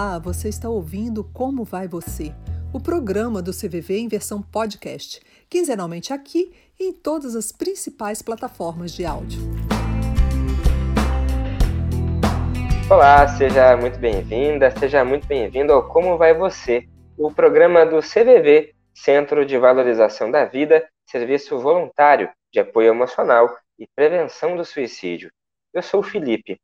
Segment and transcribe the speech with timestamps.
[0.00, 2.32] Olá, você está ouvindo Como Vai Você?
[2.72, 5.20] O programa do CVV em versão podcast,
[5.50, 9.40] quinzenalmente aqui e em todas as principais plataformas de áudio.
[12.88, 16.86] Olá, seja muito bem-vinda, seja muito bem-vindo ao Como Vai Você,
[17.16, 23.84] o programa do CVV, Centro de Valorização da Vida, Serviço Voluntário de Apoio Emocional e
[23.96, 25.32] Prevenção do Suicídio.
[25.74, 26.56] Eu sou o Felipe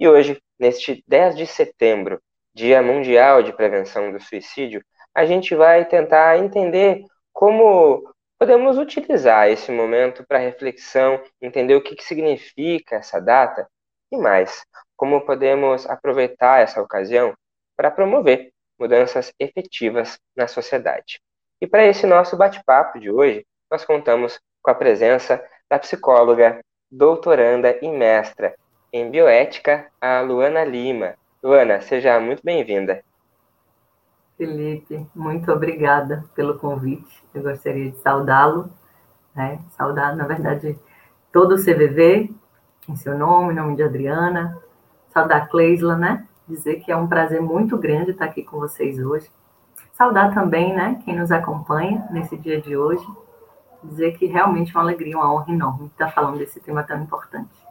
[0.00, 2.18] e hoje, neste 10 de setembro,
[2.58, 8.02] Dia Mundial de Prevenção do Suicídio, a gente vai tentar entender como
[8.36, 13.68] podemos utilizar esse momento para reflexão, entender o que, que significa essa data
[14.10, 14.64] e mais,
[14.96, 17.32] como podemos aproveitar essa ocasião
[17.76, 21.20] para promover mudanças efetivas na sociedade.
[21.60, 26.58] E para esse nosso bate-papo de hoje, nós contamos com a presença da psicóloga,
[26.90, 28.56] doutoranda e mestra
[28.92, 31.14] em bioética, a Luana Lima.
[31.40, 33.00] Luana, seja muito bem-vinda.
[34.36, 37.22] Felipe, muito obrigada pelo convite.
[37.32, 38.68] Eu gostaria de saudá-lo,
[39.36, 39.60] né?
[39.70, 40.76] saudar, na verdade,
[41.32, 42.34] todo o CVV,
[42.88, 44.58] em seu nome, em nome de Adriana,
[45.10, 46.26] saudar Cleisla, né?
[46.48, 49.30] Dizer que é um prazer muito grande estar aqui com vocês hoje.
[49.92, 53.06] Saudar também, né, quem nos acompanha nesse dia de hoje.
[53.84, 57.67] Dizer que realmente é uma alegria, uma honra enorme estar falando desse tema tão importante.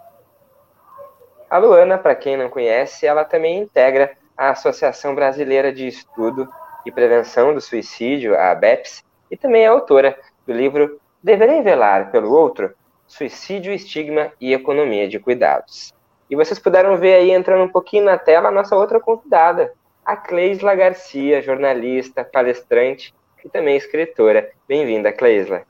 [1.50, 6.48] A Luana, para quem não conhece, ela também integra a Associação Brasileira de Estudo
[6.86, 12.34] e Prevenção do Suicídio, a ABEPS, e também é autora do livro Deverei Velar pelo
[12.34, 12.76] Outro?
[13.08, 15.94] Suicídio, Estigma e Economia de Cuidados.
[16.30, 19.72] E vocês puderam ver aí, entrando um pouquinho na tela, a nossa outra convidada,
[20.06, 24.52] a Cleisla Garcia, jornalista, palestrante e também escritora.
[24.68, 25.64] Bem-vinda, Cleisla.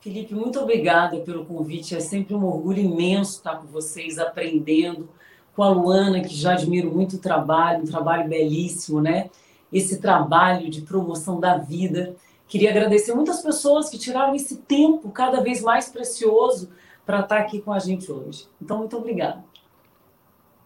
[0.00, 1.96] Felipe, muito obrigada pelo convite.
[1.96, 5.08] É sempre um orgulho imenso estar com vocês, aprendendo.
[5.56, 9.28] Com a Luana, que já admiro muito o trabalho, um trabalho belíssimo, né?
[9.72, 12.14] Esse trabalho de promoção da vida.
[12.46, 16.70] Queria agradecer muitas pessoas que tiraram esse tempo cada vez mais precioso
[17.04, 18.48] para estar aqui com a gente hoje.
[18.62, 19.42] Então, muito obrigada.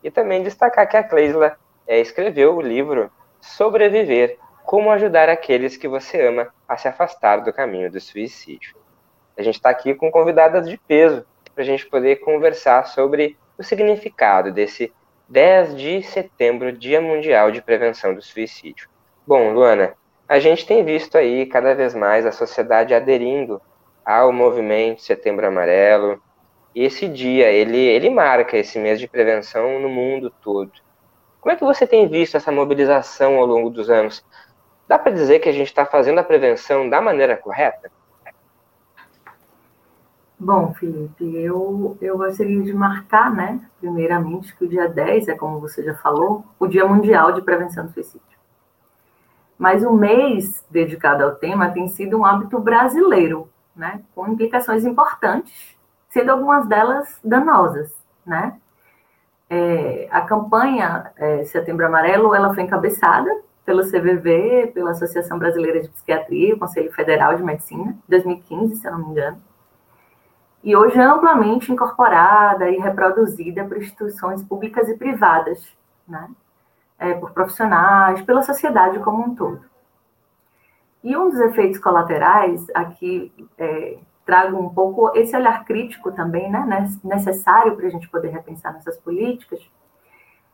[0.05, 1.57] E também destacar que a Cleisla
[1.87, 7.51] é, escreveu o livro Sobreviver: Como ajudar aqueles que você ama a se afastar do
[7.51, 8.82] caminho do suicídio.
[9.37, 13.63] A gente está aqui com convidadas de peso para a gente poder conversar sobre o
[13.63, 14.93] significado desse
[15.29, 18.89] 10 de setembro, Dia Mundial de Prevenção do Suicídio.
[19.27, 19.95] Bom, Luana,
[20.29, 23.61] a gente tem visto aí cada vez mais a sociedade aderindo
[24.05, 26.21] ao movimento Setembro Amarelo.
[26.75, 30.73] Esse dia, ele, ele marca esse mês de prevenção no mundo todo.
[31.41, 34.25] Como é que você tem visto essa mobilização ao longo dos anos?
[34.87, 37.91] Dá para dizer que a gente está fazendo a prevenção da maneira correta?
[40.45, 45.61] Bom, Felipe, eu, eu gostaria de marcar, né, primeiramente, que o dia 10 é, como
[45.61, 48.27] você já falou, o Dia Mundial de Prevenção do Suicídio.
[49.57, 55.77] Mas o mês dedicado ao tema tem sido um hábito brasileiro, né, com implicações importantes,
[56.09, 57.95] sendo algumas delas danosas,
[58.27, 58.59] né.
[59.49, 63.31] É, a campanha é, Setembro Amarelo, ela foi encabeçada
[63.65, 68.99] pelo CVV, pela Associação Brasileira de Psiquiatria, Conselho Federal de Medicina, 2015, se eu não
[68.99, 69.52] me engano
[70.63, 75.67] e hoje é amplamente incorporada e reproduzida por instituições públicas e privadas,
[76.07, 76.31] né?
[76.99, 79.65] É, por profissionais, pela sociedade como um todo.
[81.03, 86.89] E um dos efeitos colaterais, aqui é, trago um pouco esse olhar crítico também, né,
[87.03, 89.61] necessário para a gente poder repensar nessas políticas,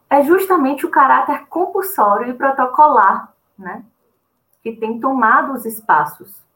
[0.08, 3.84] é justamente o caráter compulsório e protocolar, né,
[4.62, 6.47] que tem tomado os espaços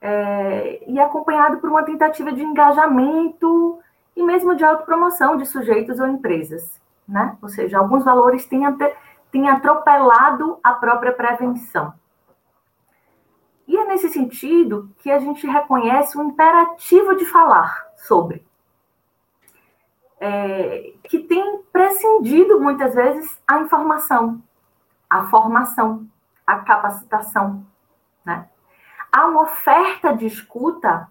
[0.00, 3.78] é, e acompanhado por uma tentativa de engajamento
[4.14, 7.36] e mesmo de autopromoção de sujeitos ou empresas, né?
[7.42, 8.62] Ou seja, alguns valores têm,
[9.30, 11.92] têm atropelado a própria prevenção.
[13.66, 18.46] E é nesse sentido que a gente reconhece o imperativo de falar sobre,
[20.20, 24.40] é, que tem prescindido muitas vezes a informação,
[25.10, 26.06] a formação,
[26.46, 27.66] a capacitação,
[28.24, 28.48] né?
[29.16, 31.10] Há uma oferta de escuta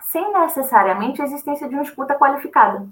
[0.00, 2.88] sem necessariamente a existência de uma escuta qualificada,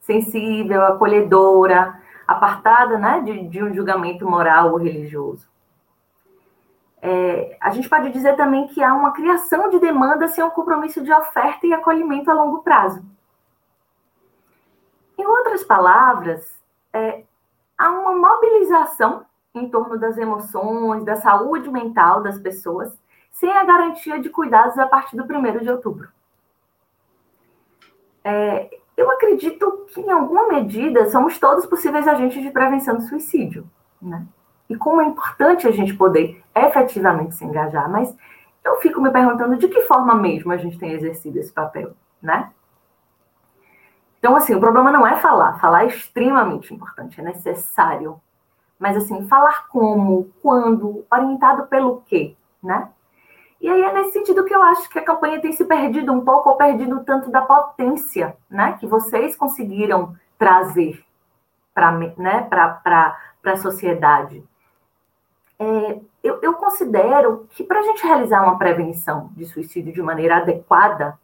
[0.00, 5.46] sensível, acolhedora, apartada né, de, de um julgamento moral ou religioso.
[7.02, 11.02] É, a gente pode dizer também que há uma criação de demanda sem um compromisso
[11.02, 13.04] de oferta e acolhimento a longo prazo.
[15.18, 16.58] Em outras palavras,
[16.94, 17.24] é,
[17.76, 22.96] há uma mobilização em torno das emoções, da saúde mental das pessoas,
[23.32, 26.08] sem a garantia de cuidados a partir do 1 de outubro.
[28.22, 33.68] É, eu acredito que, em alguma medida, somos todos possíveis agentes de prevenção do suicídio.
[34.00, 34.24] né?
[34.68, 38.14] E como é importante a gente poder efetivamente se engajar, mas
[38.64, 42.52] eu fico me perguntando de que forma mesmo a gente tem exercido esse papel, né?
[44.18, 45.58] Então, assim, o problema não é falar.
[45.58, 48.20] Falar é extremamente importante, é necessário.
[48.78, 52.88] Mas, assim, falar como, quando, orientado pelo quê, né?
[53.62, 56.24] E aí é nesse sentido que eu acho que a campanha tem se perdido um
[56.24, 58.76] pouco, ou perdido tanto da potência, né?
[58.80, 61.04] Que vocês conseguiram trazer
[61.72, 62.48] para né,
[63.44, 64.42] a sociedade.
[65.60, 70.38] É, eu, eu considero que para a gente realizar uma prevenção de suicídio de maneira
[70.38, 71.16] adequada,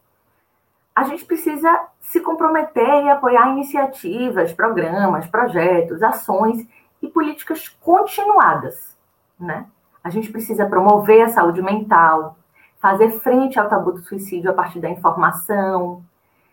[0.95, 6.65] a gente precisa se comprometer e apoiar iniciativas, programas, projetos, ações
[7.01, 8.97] e políticas continuadas,
[9.37, 9.65] né?
[10.03, 12.37] A gente precisa promover a saúde mental,
[12.79, 16.03] fazer frente ao tabu do suicídio a partir da informação,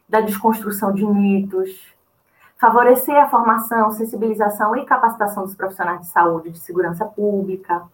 [0.08, 1.94] da desconstrução de mitos,
[2.58, 7.84] favorecer a formação, sensibilização e capacitação dos profissionais de saúde de segurança pública.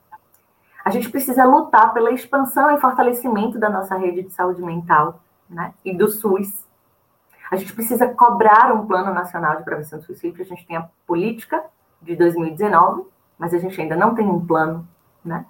[0.84, 5.74] A gente precisa lutar pela expansão e fortalecimento da nossa rede de saúde mental, né,
[5.84, 6.66] e do SUS.
[7.50, 10.42] A gente precisa cobrar um plano nacional de prevenção do suicídio.
[10.42, 11.62] A gente tem a política
[12.00, 13.04] de 2019,
[13.38, 14.88] mas a gente ainda não tem um plano,
[15.24, 15.44] né?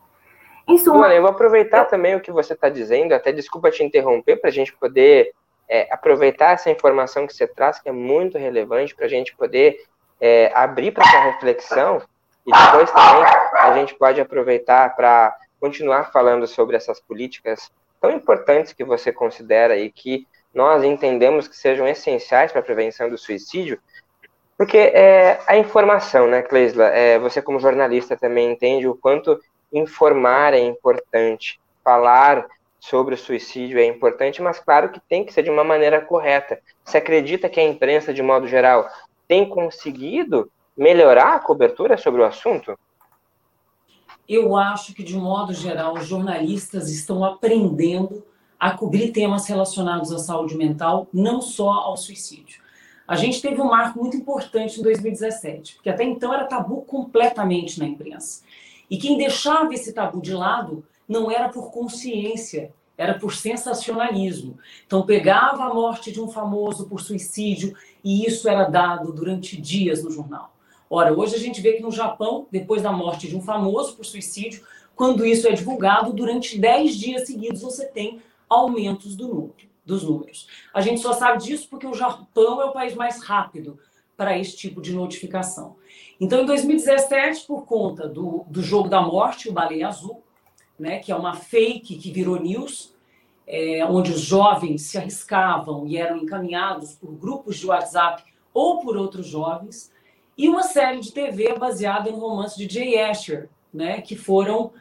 [0.66, 4.36] Em suma, eu vou aproveitar também o que você está dizendo, até desculpa te interromper,
[4.36, 5.32] para a gente poder
[5.68, 9.84] é, aproveitar essa informação que você traz, que é muito relevante, para a gente poder
[10.20, 12.00] é, abrir para essa reflexão,
[12.46, 13.24] e depois também
[13.54, 17.70] a gente pode aproveitar para continuar falando sobre essas políticas
[18.00, 23.08] tão importantes que você considera e que nós entendemos que sejam essenciais para a prevenção
[23.08, 23.80] do suicídio,
[24.58, 29.40] porque é, a informação, né, Cleisla, é, você como jornalista também entende o quanto
[29.72, 32.46] informar é importante, falar
[32.78, 36.60] sobre o suicídio é importante, mas claro que tem que ser de uma maneira correta.
[36.84, 38.88] Você acredita que a imprensa, de modo geral,
[39.28, 42.76] tem conseguido melhorar a cobertura sobre o assunto?
[44.28, 48.24] eu acho que, de modo geral, os jornalistas estão aprendendo
[48.58, 52.62] a cobrir temas relacionados à saúde mental, não só ao suicídio.
[53.06, 57.78] A gente teve um marco muito importante em 2017, porque até então era tabu completamente
[57.78, 58.42] na imprensa.
[58.92, 64.58] E quem deixava esse tabu de lado não era por consciência, era por sensacionalismo.
[64.86, 67.74] Então pegava a morte de um famoso por suicídio
[68.04, 70.54] e isso era dado durante dias no jornal.
[70.90, 74.04] Ora, hoje a gente vê que no Japão, depois da morte de um famoso por
[74.04, 74.62] suicídio,
[74.94, 79.54] quando isso é divulgado, durante 10 dias seguidos você tem aumentos do número,
[79.86, 80.46] dos números.
[80.74, 83.78] A gente só sabe disso porque o Japão é o país mais rápido
[84.18, 85.76] para esse tipo de notificação.
[86.22, 90.22] Então, em 2017, por conta do, do jogo da morte, o Baleia Azul,
[90.78, 92.94] né, que é uma fake que virou news,
[93.44, 98.22] é, onde os jovens se arriscavam e eram encaminhados por grupos de WhatsApp
[98.54, 99.92] ou por outros jovens,
[100.38, 104.72] e uma série de TV baseada no romance de Jay Asher, né, que foram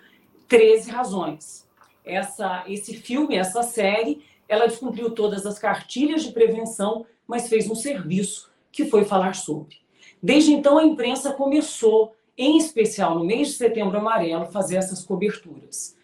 [0.47, 1.67] 13 razões.
[2.05, 7.73] Essa, esse filme, essa série, ela descumpriu todas as cartilhas de prevenção, mas fez um
[7.73, 9.80] serviço que foi falar sobre.
[10.21, 15.95] Desde então, a imprensa começou, em especial no mês de setembro amarelo, fazer essas coberturas.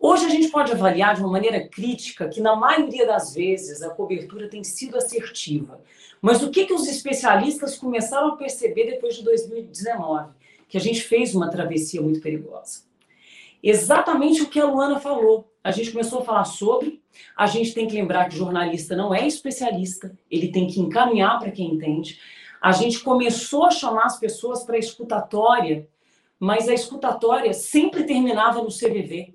[0.00, 3.90] Hoje a gente pode avaliar de uma maneira crítica que, na maioria das vezes, a
[3.90, 5.80] cobertura tem sido assertiva.
[6.22, 10.30] Mas o que, que os especialistas começaram a perceber depois de 2019?
[10.68, 12.82] Que a gente fez uma travessia muito perigosa.
[13.60, 15.52] Exatamente o que a Luana falou.
[15.64, 17.02] A gente começou a falar sobre.
[17.36, 21.50] A gente tem que lembrar que jornalista não é especialista, ele tem que encaminhar para
[21.50, 22.20] quem entende.
[22.60, 25.88] A gente começou a chamar as pessoas para escutatória,
[26.38, 29.34] mas a escutatória sempre terminava no CVV,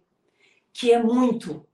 [0.71, 1.65] que é muito,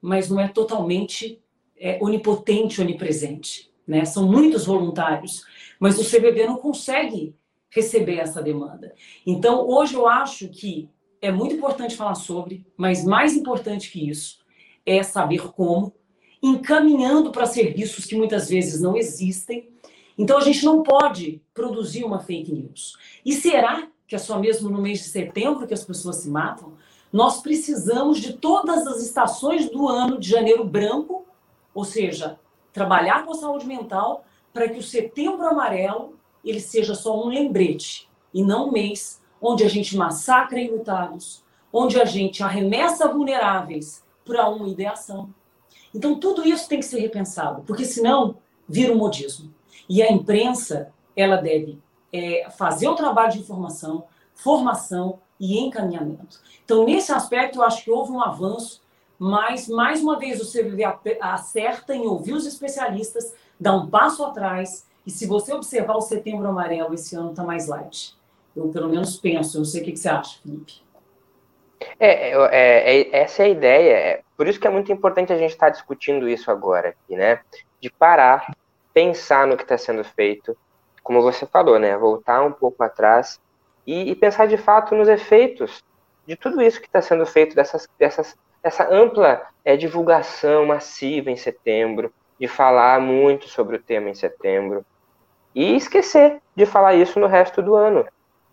[0.00, 1.42] mas não é totalmente
[1.76, 4.04] é, onipotente, onipresente né?
[4.04, 5.44] São muitos voluntários,
[5.78, 7.34] mas o CVV não consegue
[7.70, 8.94] receber essa demanda.
[9.26, 10.88] Então, hoje eu acho que
[11.20, 14.44] é muito importante falar sobre, mas mais importante que isso
[14.86, 15.92] é saber como,
[16.42, 19.68] encaminhando para serviços que muitas vezes não existem.
[20.16, 22.96] Então, a gente não pode produzir uma fake news.
[23.24, 26.72] E será que é só mesmo no mês de setembro que as pessoas se matam?
[27.12, 31.24] Nós precisamos de todas as estações do ano de janeiro branco,
[31.72, 32.38] ou seja,
[32.72, 38.08] trabalhar com a saúde mental para que o setembro amarelo ele seja só um lembrete
[38.32, 41.42] e não um mês onde a gente massacra enlutados,
[41.72, 45.32] onde a gente arremessa vulneráveis para uma ideação.
[45.94, 48.36] Então tudo isso tem que ser repensado, porque senão
[48.68, 49.52] vira um modismo.
[49.88, 51.78] E a imprensa ela deve
[52.12, 54.04] é, fazer o trabalho de informação,
[54.34, 56.40] formação e encaminhamento.
[56.64, 58.84] Então nesse aspecto eu acho que houve um avanço
[59.18, 60.84] mas, mais uma vez, o CVV
[61.20, 66.48] acerta em ouvir os especialistas, dá um passo atrás, e se você observar o setembro
[66.48, 68.16] amarelo, esse ano está mais light.
[68.56, 69.56] Eu, pelo menos, penso.
[69.56, 70.82] Eu não sei o que, que você acha, Felipe.
[71.98, 73.92] É, é, é, essa é a ideia.
[73.92, 77.16] É, por isso que é muito importante a gente estar tá discutindo isso agora aqui,
[77.16, 77.40] né?
[77.80, 78.54] De parar,
[78.94, 80.56] pensar no que está sendo feito,
[81.02, 81.96] como você falou, né?
[81.98, 83.40] Voltar um pouco atrás
[83.86, 85.84] e, e pensar de fato nos efeitos
[86.26, 91.36] de tudo isso que está sendo feito, dessas, dessas, dessa ampla é, divulgação massiva em
[91.36, 94.84] setembro, de falar muito sobre o tema em setembro,
[95.54, 98.06] e esquecer de falar isso no resto do ano.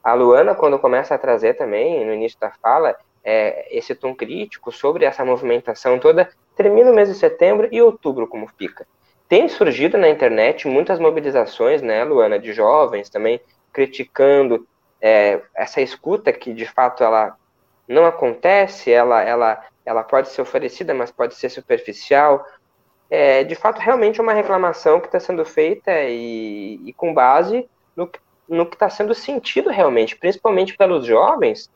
[0.03, 4.71] A Luana, quando começa a trazer também, no início da fala, é, esse tom crítico
[4.71, 8.86] sobre essa movimentação toda, termina o mês de setembro e outubro como fica.
[9.31, 13.39] Tem surgido na internet muitas mobilizações, né, Luana, de jovens também
[13.71, 14.67] criticando
[15.00, 17.38] é, essa escuta que de fato ela
[17.88, 22.45] não acontece, ela, ela, ela pode ser oferecida, mas pode ser superficial.
[23.09, 27.69] É, de fato, realmente é uma reclamação que está sendo feita e, e com base
[27.95, 28.11] no,
[28.50, 31.71] no que está sendo sentido realmente, principalmente pelos jovens,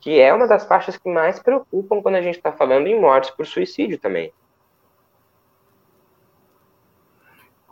[0.00, 3.28] que é uma das faixas que mais preocupam quando a gente está falando em mortes
[3.28, 4.32] por suicídio também.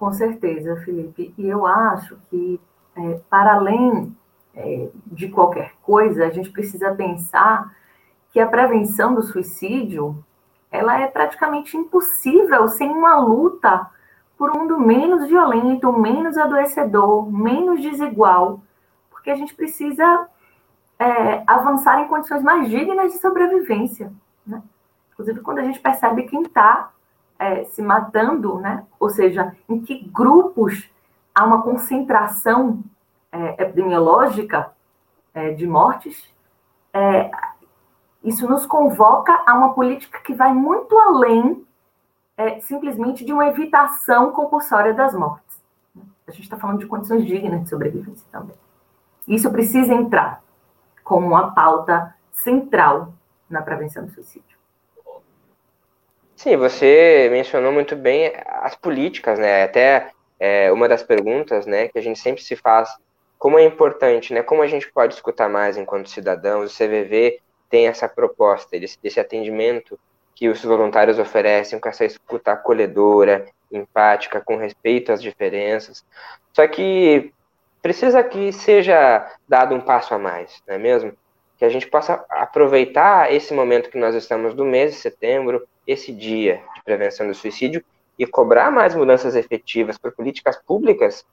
[0.03, 1.33] Com certeza, Felipe.
[1.39, 2.61] E eu acho que,
[2.97, 4.13] é, para além
[4.53, 7.73] é, de qualquer coisa, a gente precisa pensar
[8.33, 10.17] que a prevenção do suicídio
[10.73, 13.89] ela é praticamente impossível sem uma luta
[14.37, 18.61] por um mundo menos violento, menos adoecedor, menos desigual,
[19.09, 20.27] porque a gente precisa
[20.99, 24.13] é, avançar em condições mais dignas de sobrevivência.
[24.45, 24.61] Né?
[25.13, 26.91] Inclusive, quando a gente percebe quem está
[27.43, 28.87] é, se matando, né?
[29.01, 30.89] ou seja, em que grupos
[31.35, 32.85] há uma concentração
[33.33, 34.71] é, epidemiológica
[35.35, 36.33] é, de mortes,
[36.93, 37.33] é,
[38.23, 41.67] isso nos convoca a uma política que vai muito além
[42.37, 45.61] é, simplesmente de uma evitação compulsória das mortes.
[46.29, 48.55] A gente está falando de condições dignas de sobrevivência também.
[49.27, 50.41] Isso precisa entrar
[51.03, 53.13] como uma pauta central
[53.51, 54.62] na prevenção do suicídio.
[56.43, 59.63] Sim, você mencionou muito bem as políticas, né?
[59.63, 62.91] Até é, uma das perguntas, né, que a gente sempre se faz
[63.39, 64.43] como é importante, né?
[64.43, 66.73] Como a gente pode escutar mais enquanto cidadãos?
[66.73, 67.39] O CVV
[67.71, 69.97] tem essa proposta, desse, atendimento
[70.35, 76.05] que os voluntários oferecem com essa escuta acolhedora, empática, com respeito às diferenças.
[76.53, 77.33] Só que
[77.81, 81.13] precisa que seja dado um passo a mais, não é mesmo?
[81.57, 86.13] Que a gente possa aproveitar esse momento que nós estamos do mês de setembro, esse
[86.13, 87.85] dia de prevenção do suicídio,
[88.19, 91.25] e cobrar mais mudanças efetivas por políticas públicas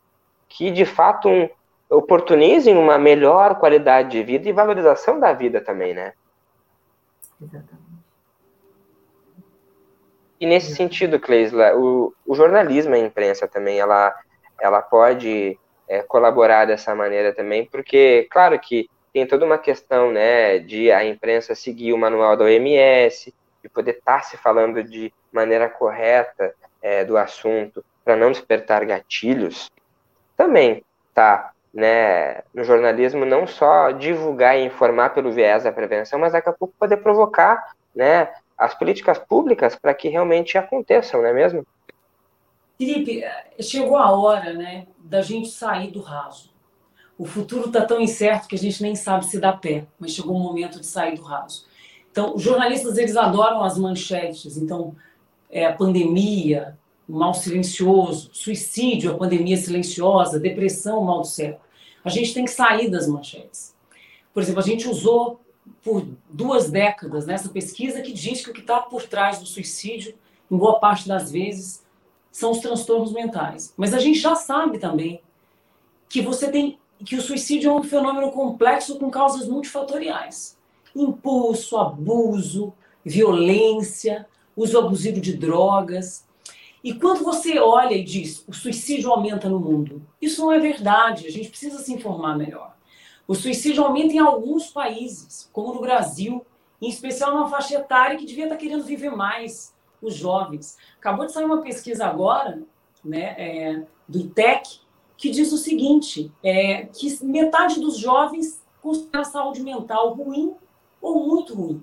[0.47, 1.49] que, de fato, um,
[1.89, 6.13] oportunizem uma melhor qualidade de vida e valorização da vida também, né?
[7.41, 7.89] Exatamente.
[10.39, 14.15] E nesse sentido, Cleisla, o, o jornalismo e a imprensa também, ela,
[14.59, 20.59] ela pode é, colaborar dessa maneira também, porque, claro que tem toda uma questão, né,
[20.59, 25.13] de a imprensa seguir o manual da OMS, de poder estar tá se falando de
[25.31, 29.69] maneira correta é, do assunto, para não despertar gatilhos,
[30.35, 36.33] também tá né, no jornalismo não só divulgar e informar pelo viés da prevenção, mas
[36.33, 41.33] daqui a pouco poder provocar né, as políticas públicas para que realmente aconteçam, não é
[41.33, 41.65] mesmo?
[42.77, 43.23] Felipe,
[43.61, 46.49] chegou a hora né, da gente sair do raso.
[47.17, 50.35] O futuro está tão incerto que a gente nem sabe se dá pé, mas chegou
[50.35, 51.67] o momento de sair do raso.
[52.11, 54.57] Então, os jornalistas eles adoram as manchetes.
[54.57, 54.95] Então,
[55.49, 61.61] é, a pandemia, mal silencioso, suicídio, a pandemia silenciosa, depressão, mal do século.
[62.03, 63.75] A gente tem que sair das manchetes.
[64.33, 65.39] Por exemplo, a gente usou
[65.83, 70.15] por duas décadas nessa pesquisa que diz que o que está por trás do suicídio,
[70.49, 71.83] em boa parte das vezes,
[72.31, 73.73] são os transtornos mentais.
[73.75, 75.21] Mas a gente já sabe também
[76.07, 80.58] que você tem que o suicídio é um fenômeno complexo com causas multifatoriais.
[80.95, 86.27] Impulso, abuso, violência, uso abusivo de drogas,
[86.83, 91.27] e quando você olha e diz o suicídio aumenta no mundo, isso não é verdade,
[91.27, 92.75] a gente precisa se informar melhor.
[93.27, 96.45] O suicídio aumenta em alguns países, como no Brasil,
[96.81, 100.77] em especial numa faixa etária que devia estar querendo viver mais, os jovens.
[100.97, 102.61] Acabou de sair uma pesquisa agora,
[103.03, 104.79] né, é, do ITEC,
[105.17, 110.55] que diz o seguinte, é, que metade dos jovens considera a saúde mental ruim
[111.01, 111.81] ou muito ruim.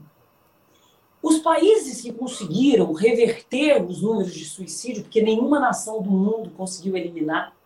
[1.23, 6.97] Os países que conseguiram reverter os números de suicídio, porque nenhuma nação do mundo conseguiu
[6.97, 7.57] eliminar,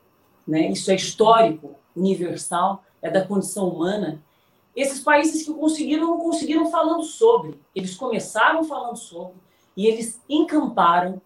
[0.46, 0.70] né?
[0.70, 4.22] isso é histórico, universal, é da condição humana.
[4.74, 7.60] Esses países que conseguiram, não conseguiram falando sobre.
[7.74, 9.36] Eles começaram falando sobre
[9.76, 11.20] e eles encamparam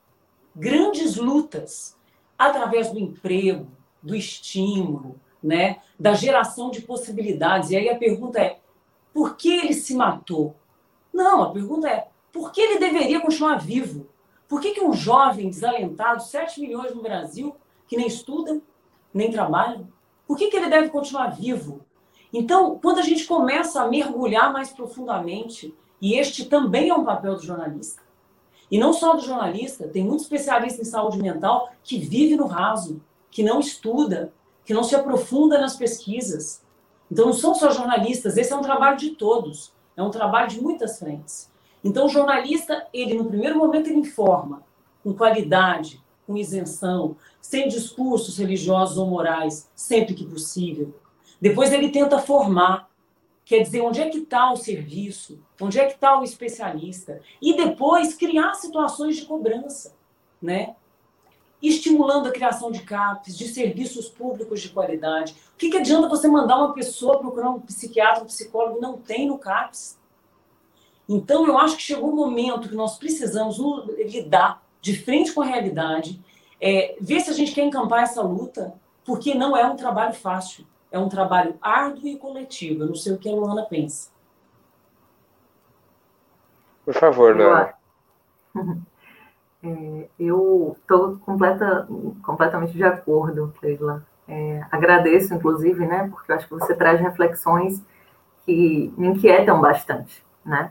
[0.55, 1.97] grandes lutas
[2.39, 3.67] através do emprego,
[4.03, 5.81] do estímulo, né?
[5.99, 7.71] Da geração de possibilidades.
[7.71, 8.61] E aí a pergunta é:
[9.15, 10.57] por que ele se matou?
[11.13, 14.09] Não, a pergunta é: por que ele deveria continuar vivo?
[14.49, 17.57] Por que, que um jovem desalentado, 7 milhões no Brasil,
[17.87, 18.61] que nem estuda,
[19.13, 19.87] nem trabalha,
[20.27, 21.81] por que, que ele deve continuar vivo?
[22.33, 27.37] Então, quando a gente começa a mergulhar mais profundamente, e este também é um papel
[27.37, 28.03] do jornalista,
[28.71, 33.01] e não só do jornalista, tem muito especialista em saúde mental que vive no raso,
[33.31, 34.33] que não estuda,
[34.65, 36.65] que não se aprofunda nas pesquisas.
[37.15, 40.61] Então, não são só jornalistas, esse é um trabalho de todos, é um trabalho de
[40.61, 41.49] muitas frentes.
[41.85, 44.65] Então, o jornalista, ele no primeiro momento, ele informa
[45.01, 50.93] com qualidade, com isenção, sem discursos religiosos ou morais, sempre que possível.
[51.41, 52.91] Depois ele tenta formar,
[53.45, 57.57] quer dizer, onde é que está o serviço, onde é que está o especialista, e
[57.57, 59.95] depois criar situações de cobrança,
[60.43, 60.75] né?
[61.69, 65.35] Estimulando a criação de CAPs, de serviços públicos de qualidade.
[65.55, 68.81] O que, que adianta você mandar uma pessoa procurar um psiquiatra, um psicólogo?
[68.81, 69.99] Não tem no CAPs.
[71.09, 73.59] Então, eu acho que chegou o momento que nós precisamos
[73.99, 76.23] lidar de frente com a realidade,
[76.61, 80.67] é, ver se a gente quer encampar essa luta, porque não é um trabalho fácil,
[80.91, 82.83] é um trabalho árduo e coletivo.
[82.83, 84.11] Eu não sei o que a Luana pensa.
[86.85, 87.75] Por favor, Luana.
[89.65, 91.89] É, eu estou completa,
[92.23, 94.05] completamente de acordo, Keila.
[94.29, 97.83] É, agradeço, inclusive, né, porque eu acho que você traz reflexões
[98.45, 100.71] que me inquietam bastante, né?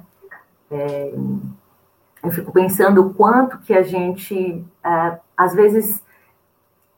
[0.69, 1.13] É,
[2.23, 6.03] eu fico pensando o quanto que a gente, é, às vezes,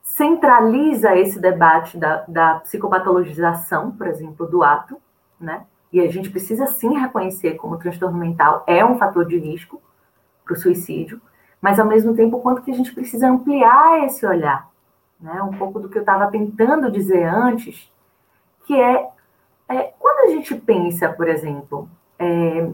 [0.02, 4.98] centraliza esse debate da, da psicopatologização, por exemplo, do ato,
[5.40, 5.66] né?
[5.92, 9.82] E a gente precisa sim reconhecer como o transtorno mental é um fator de risco
[10.44, 11.22] para o suicídio,
[11.66, 14.70] mas ao mesmo tempo quanto que a gente precisa ampliar esse olhar,
[15.20, 15.42] né?
[15.42, 17.92] Um pouco do que eu estava tentando dizer antes,
[18.68, 19.10] que é,
[19.68, 22.72] é, quando a gente pensa, por exemplo, é,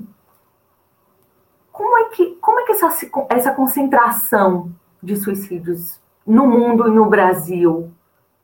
[1.72, 2.89] como é que como é que essa,
[3.30, 4.70] essa concentração
[5.02, 7.94] de suicídios no mundo e no Brasil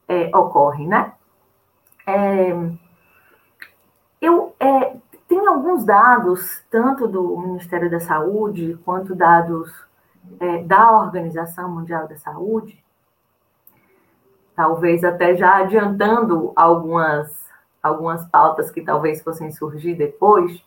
[0.08, 1.12] é, ocorre, né?
[2.08, 2.54] É,
[4.22, 4.96] eu é,
[5.28, 9.87] tem alguns dados, tanto do Ministério da Saúde quanto dados
[10.40, 12.84] é, da Organização Mundial da Saúde,
[14.56, 17.46] talvez até já adiantando algumas,
[17.82, 20.64] algumas pautas que talvez fossem surgir depois,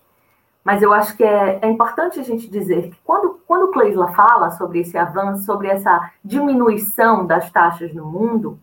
[0.63, 4.13] mas eu acho que é, é importante a gente dizer que quando, quando o Kleisla
[4.13, 8.59] fala sobre esse avanço, sobre essa diminuição das taxas no mundo,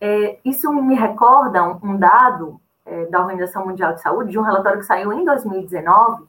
[0.00, 4.42] é, isso me recorda um, um dado é, da Organização Mundial de Saúde, de um
[4.42, 6.24] relatório que saiu em 2019,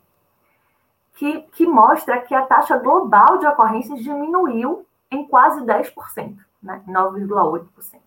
[1.18, 6.82] que, que mostra que a taxa global de ocorrências diminuiu em quase 10%, né?
[6.88, 8.00] 9,8%.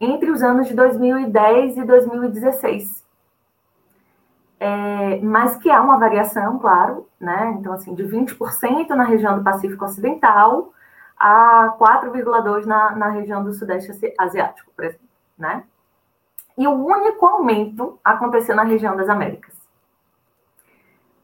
[0.00, 3.04] Entre os anos de 2010 e 2016.
[4.58, 7.54] É, mas que há uma variação, claro, né?
[7.58, 10.72] Então, assim, de 20% na região do Pacífico Ocidental
[11.18, 15.64] a 4,2% na, na região do Sudeste Asiático, por exemplo, né?
[16.56, 19.49] E o único aumento aconteceu na região das Américas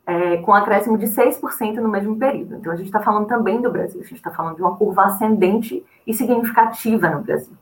[0.07, 2.55] é, com acréscimo de 6% no mesmo período.
[2.55, 5.07] Então, a gente está falando também do Brasil, a gente está falando de uma curva
[5.07, 7.57] ascendente e significativa no Brasil,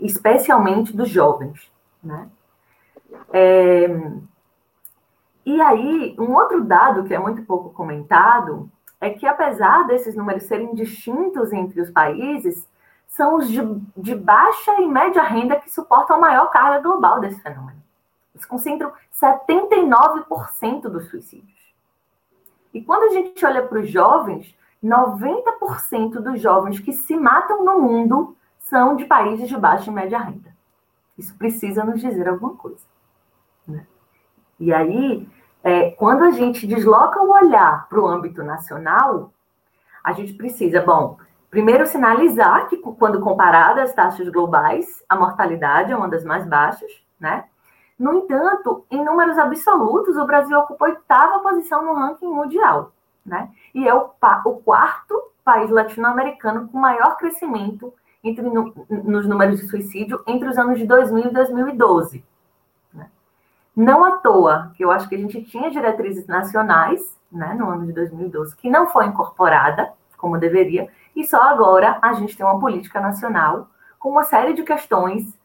[0.00, 1.70] especialmente dos jovens.
[2.02, 2.28] Né?
[3.32, 3.88] É,
[5.44, 10.44] e aí, um outro dado que é muito pouco comentado é que, apesar desses números
[10.44, 12.68] serem distintos entre os países,
[13.08, 13.60] são os de,
[13.96, 17.81] de baixa e média renda que suportam a maior carga global desse fenômeno.
[18.34, 21.62] Eles concentram 79% dos suicídios.
[22.72, 27.80] E quando a gente olha para os jovens, 90% dos jovens que se matam no
[27.80, 30.54] mundo são de países de baixa e média renda.
[31.16, 32.84] Isso precisa nos dizer alguma coisa.
[33.68, 33.86] Né?
[34.58, 35.28] E aí,
[35.62, 39.32] é, quando a gente desloca o olhar para o âmbito nacional,
[40.02, 41.18] a gente precisa, bom,
[41.50, 46.90] primeiro sinalizar que, quando comparada às taxas globais, a mortalidade é uma das mais baixas,
[47.20, 47.44] né?
[47.98, 52.92] No entanto, em números absolutos, o Brasil ocupa a oitava posição no ranking mundial,
[53.24, 53.50] né?
[53.74, 54.10] E é o,
[54.44, 60.56] o quarto país latino-americano com maior crescimento entre, no, nos números de suicídio entre os
[60.56, 62.24] anos de 2000 e 2012.
[62.92, 63.08] Né?
[63.74, 67.86] Não à toa, que eu acho que a gente tinha diretrizes nacionais, né, no ano
[67.86, 72.60] de 2012, que não foi incorporada como deveria, e só agora a gente tem uma
[72.60, 75.36] política nacional com uma série de questões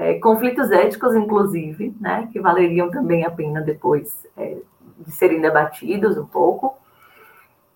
[0.00, 4.56] é, conflitos éticos, inclusive, né, que valeriam também a pena depois é,
[4.98, 6.74] de serem debatidos um pouco.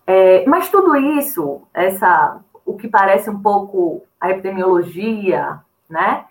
[0.07, 6.25] É, mas tudo isso, essa, o que parece um pouco a epidemiologia, né,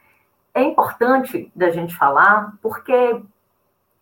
[0.53, 3.23] é importante da gente falar, porque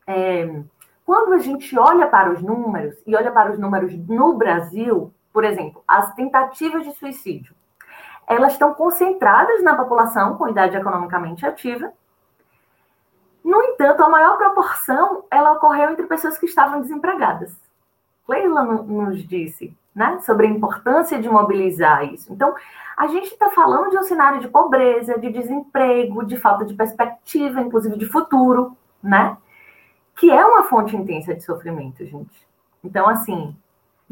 [0.07, 0.63] é,
[1.05, 5.45] quando a gente olha para os números, e olha para os números no Brasil, por
[5.45, 7.55] exemplo, as tentativas de suicídio,
[8.27, 11.93] elas estão concentradas na população com idade economicamente ativa.
[13.45, 17.57] No entanto, a maior proporção ela ocorreu entre pessoas que estavam desempregadas.
[18.29, 22.33] Leila nos disse né, sobre a importância de mobilizar isso.
[22.33, 22.55] Então,
[22.97, 27.61] a gente está falando de um cenário de pobreza, de desemprego, de falta de perspectiva,
[27.61, 29.37] inclusive de futuro, né?
[30.17, 32.47] Que é uma fonte intensa de sofrimento, gente.
[32.85, 33.57] Então, assim,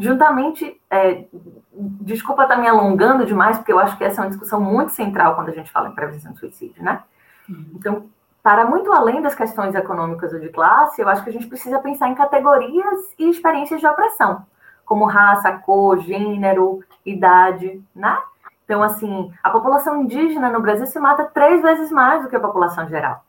[0.00, 1.24] juntamente, é,
[1.72, 4.92] desculpa estar tá me alongando demais, porque eu acho que essa é uma discussão muito
[4.92, 7.02] central quando a gente fala em prevenção de suicídio, né?
[7.48, 7.66] Uhum.
[7.74, 8.06] Então,
[8.42, 11.78] para muito além das questões econômicas ou de classe, eu acho que a gente precisa
[11.78, 14.46] pensar em categorias e experiências de opressão,
[14.84, 18.18] como raça, cor, gênero, idade, né?
[18.64, 22.40] Então, assim, a população indígena no Brasil se mata três vezes mais do que a
[22.40, 23.24] população geral.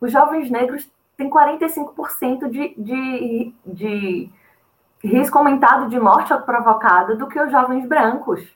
[0.00, 4.30] Os jovens negros têm 45% de, de, de
[5.02, 8.46] risco aumentado de morte provocada do que os jovens brancos,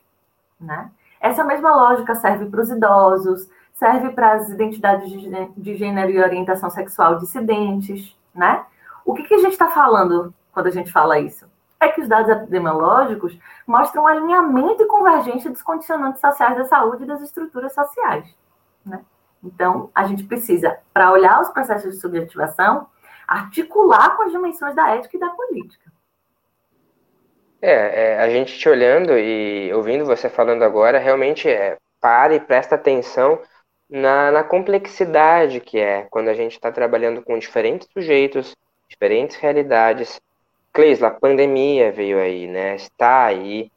[0.61, 0.91] né?
[1.21, 5.09] Essa mesma lógica serve para os idosos, serve para as identidades
[5.57, 8.65] de gênero e orientação sexual dissidentes, né?
[9.05, 11.47] O que, que a gente está falando quando a gente fala isso?
[11.81, 17.05] É que os dados epidemiológicos mostram um alinhamento e convergência dos condicionantes sociais da saúde
[17.05, 18.27] e das estruturas sociais,
[18.85, 19.01] né?
[19.43, 22.87] Então, a gente precisa, para olhar os processos de subjetivação,
[23.27, 25.92] articular com as dimensões da ética e da política.
[27.65, 32.41] É, é, a gente te olhando e ouvindo você falando agora, realmente é, pare e
[32.41, 33.41] presta atenção
[33.89, 38.57] na, na complexidade que é quando a gente está trabalhando com diferentes sujeitos,
[38.89, 40.21] diferentes realidades.
[40.73, 42.75] Cleisla, a pandemia veio aí, né?
[42.75, 43.71] Está aí.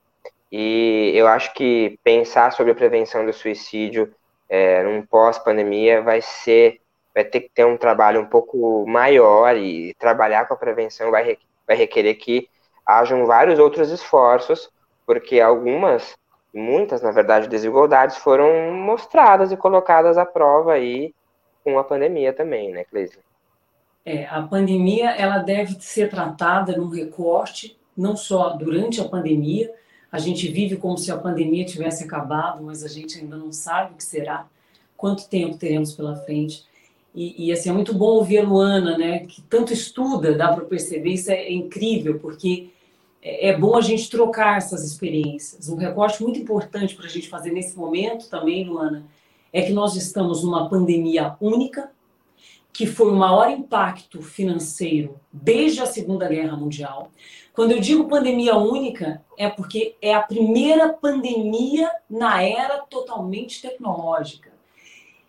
[0.51, 4.11] E eu acho que pensar sobre a prevenção do suicídio
[4.49, 6.81] é, num pós-pandemia vai ser,
[7.13, 11.37] vai ter que ter um trabalho um pouco maior e trabalhar com a prevenção vai,
[11.67, 12.49] vai requerer que
[12.85, 14.69] hajam vários outros esforços,
[15.05, 16.15] porque algumas,
[16.53, 21.13] muitas, na verdade, desigualdades foram mostradas e colocadas à prova aí
[21.63, 23.23] com a pandemia também, né, Cleisley?
[24.05, 29.73] É, a pandemia ela deve ser tratada num recorte, não só durante a pandemia,
[30.11, 33.93] a gente vive como se a pandemia tivesse acabado, mas a gente ainda não sabe
[33.93, 34.45] o que será,
[34.95, 36.63] quanto tempo teremos pela frente.
[37.15, 40.65] E, e assim, é muito bom ouvir a Luana, né, que tanto estuda, dá para
[40.65, 42.69] perceber, isso é incrível, porque
[43.25, 45.67] é, é bom a gente trocar essas experiências.
[45.67, 49.07] Um recorte muito importante para a gente fazer nesse momento também, Luana,
[49.51, 51.91] é que nós estamos numa pandemia única,
[52.71, 57.09] que foi o maior impacto financeiro desde a Segunda Guerra Mundial.
[57.53, 64.51] Quando eu digo pandemia única, é porque é a primeira pandemia na era totalmente tecnológica.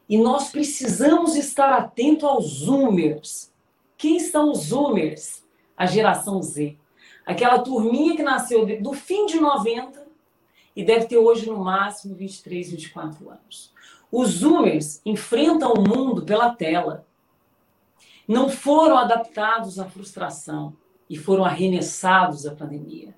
[0.09, 3.53] E nós precisamos estar atento aos zoomers.
[3.97, 5.45] Quem são os zoomers?
[5.77, 6.77] A geração Z.
[7.27, 10.07] Aquela turminha que nasceu do fim de 90
[10.77, 13.75] e deve ter hoje no máximo 23, 24 anos.
[14.12, 17.05] Os Zoomers enfrentam o mundo pela tela.
[18.29, 20.77] Não foram adaptados à frustração
[21.11, 23.12] e foram arremessados à pandemia.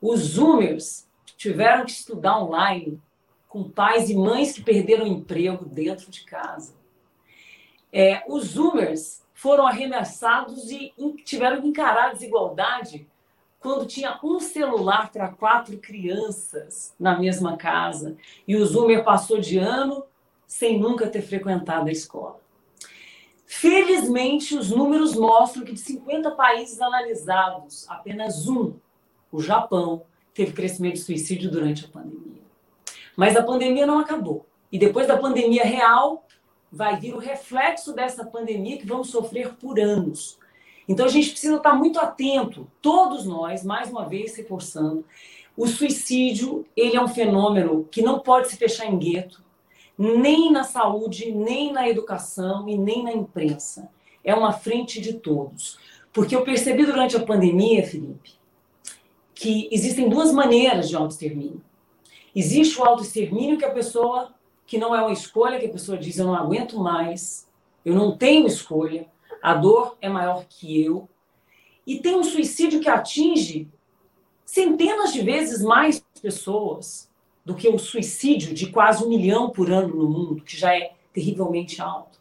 [0.00, 3.00] Os Zoomers tiveram que estudar online
[3.48, 6.74] com pais e mães que perderam emprego dentro de casa.
[7.92, 10.92] É, os Zoomers foram arremessados e
[11.24, 13.06] tiveram que encarar a desigualdade
[13.64, 18.14] quando tinha um celular para quatro crianças na mesma casa
[18.46, 20.04] e o Zoomer passou de ano
[20.46, 22.38] sem nunca ter frequentado a escola.
[23.46, 28.74] Felizmente, os números mostram que de 50 países analisados, apenas um,
[29.32, 30.02] o Japão,
[30.34, 32.42] teve crescimento de suicídio durante a pandemia.
[33.16, 34.44] Mas a pandemia não acabou.
[34.70, 36.26] E depois da pandemia real,
[36.70, 40.38] vai vir o reflexo dessa pandemia que vamos sofrer por anos.
[40.88, 45.04] Então a gente precisa estar muito atento, todos nós, mais uma vez reforçando,
[45.56, 49.42] o suicídio, ele é um fenômeno que não pode se fechar em gueto,
[49.96, 53.88] nem na saúde, nem na educação e nem na imprensa.
[54.24, 55.78] É uma frente de todos.
[56.12, 58.32] Porque eu percebi durante a pandemia, Felipe,
[59.34, 61.62] que existem duas maneiras de autoextermínio.
[62.34, 64.34] Existe o autoextermínio que a pessoa,
[64.66, 67.48] que não é uma escolha, que a pessoa diz, eu não aguento mais,
[67.84, 69.06] eu não tenho escolha,
[69.44, 71.06] a dor é maior que eu.
[71.86, 73.68] E tem um suicídio que atinge
[74.44, 77.10] centenas de vezes mais pessoas
[77.44, 80.94] do que o suicídio de quase um milhão por ano no mundo, que já é
[81.12, 82.18] terrivelmente alto.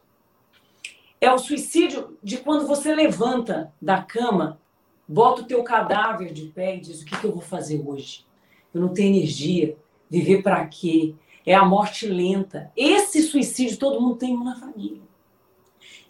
[1.21, 4.59] É o suicídio de quando você levanta da cama,
[5.07, 8.25] bota o teu cadáver de pé e diz: o que, que eu vou fazer hoje?
[8.73, 9.77] Eu não tenho energia.
[10.09, 11.15] Viver para quê?
[11.45, 12.71] é a morte lenta.
[12.75, 15.01] Esse suicídio todo mundo tem na família.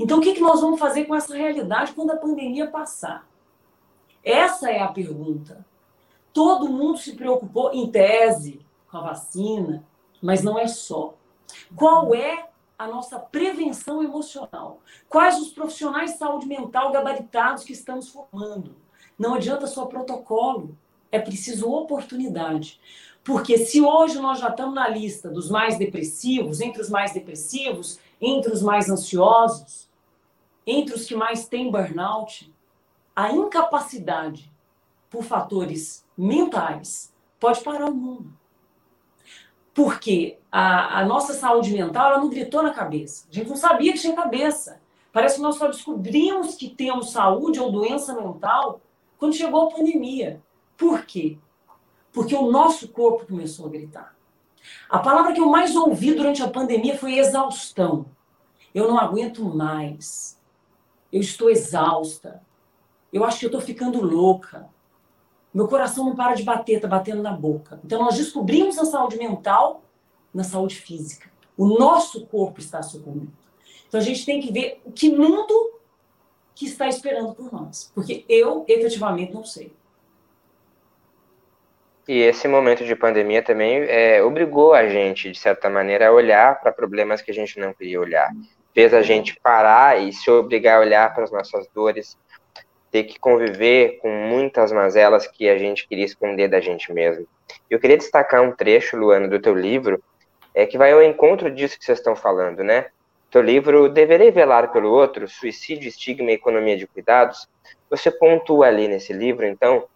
[0.04, 3.26] Então, o que, que nós vamos fazer com essa realidade quando a pandemia passar?
[4.22, 5.66] Essa é a pergunta.
[6.34, 8.60] Todo mundo se preocupou, em tese,
[8.92, 9.82] com a vacina,
[10.22, 11.14] mas não é só.
[11.74, 14.82] Qual é a nossa prevenção emocional?
[15.08, 18.76] Quais os profissionais de saúde mental gabaritados que estamos formando?
[19.18, 20.78] Não adianta só protocolo,
[21.14, 22.78] é preciso oportunidade.
[23.24, 28.02] Porque se hoje nós já estamos na lista dos mais depressivos, entre os mais depressivos,
[28.20, 29.93] entre os mais ansiosos,
[30.66, 32.54] entre os que mais têm burnout,
[33.16, 34.52] a incapacidade
[35.10, 38.34] por fatores mentais pode parar o mundo.
[39.74, 43.28] Porque a, a, nossa saúde mental ela não gritou na cabeça.
[43.30, 44.82] A gente não sabia que tinha cabeça.
[45.12, 48.82] Parece que nós só descobrimos que temos saúde ou doença mental
[49.18, 50.42] quando chegou a pandemia.
[50.78, 51.38] Por quê?
[52.12, 54.16] Porque o nosso corpo começou a gritar.
[54.90, 58.06] A palavra que eu mais ouvi durante a pandemia foi exaustão.
[58.74, 60.40] Eu não aguento mais.
[61.14, 62.42] Eu estou exausta.
[63.14, 64.68] Eu acho que eu estou ficando louca.
[65.54, 67.80] Meu coração não para de bater, está batendo na boca.
[67.86, 69.84] Então, nós descobrimos a saúde mental
[70.34, 71.30] na saúde física.
[71.56, 73.32] O nosso corpo está sucumbindo.
[73.88, 75.80] Então, a gente tem que ver o que mundo
[76.56, 77.92] que está esperando por nós.
[77.94, 79.72] Porque eu, efetivamente, não sei.
[82.08, 86.60] E esse momento de pandemia também é, obrigou a gente, de certa maneira, a olhar
[86.60, 88.32] para problemas que a gente não queria olhar.
[88.74, 92.18] Fez a gente parar e se obrigar a olhar para as nossas dores,
[92.92, 97.28] ter que conviver com muitas mazelas que a gente queria esconder da gente mesmo.
[97.70, 100.02] Eu queria destacar um trecho, Luana, do teu livro,
[100.54, 102.88] é que vai ao encontro disso que vocês estão falando, né?
[103.32, 107.48] Teu livro Deverei Velar pelo Outro, Suicídio, Estigma e Economia de Cuidados,
[107.90, 109.88] você pontua ali nesse livro, então,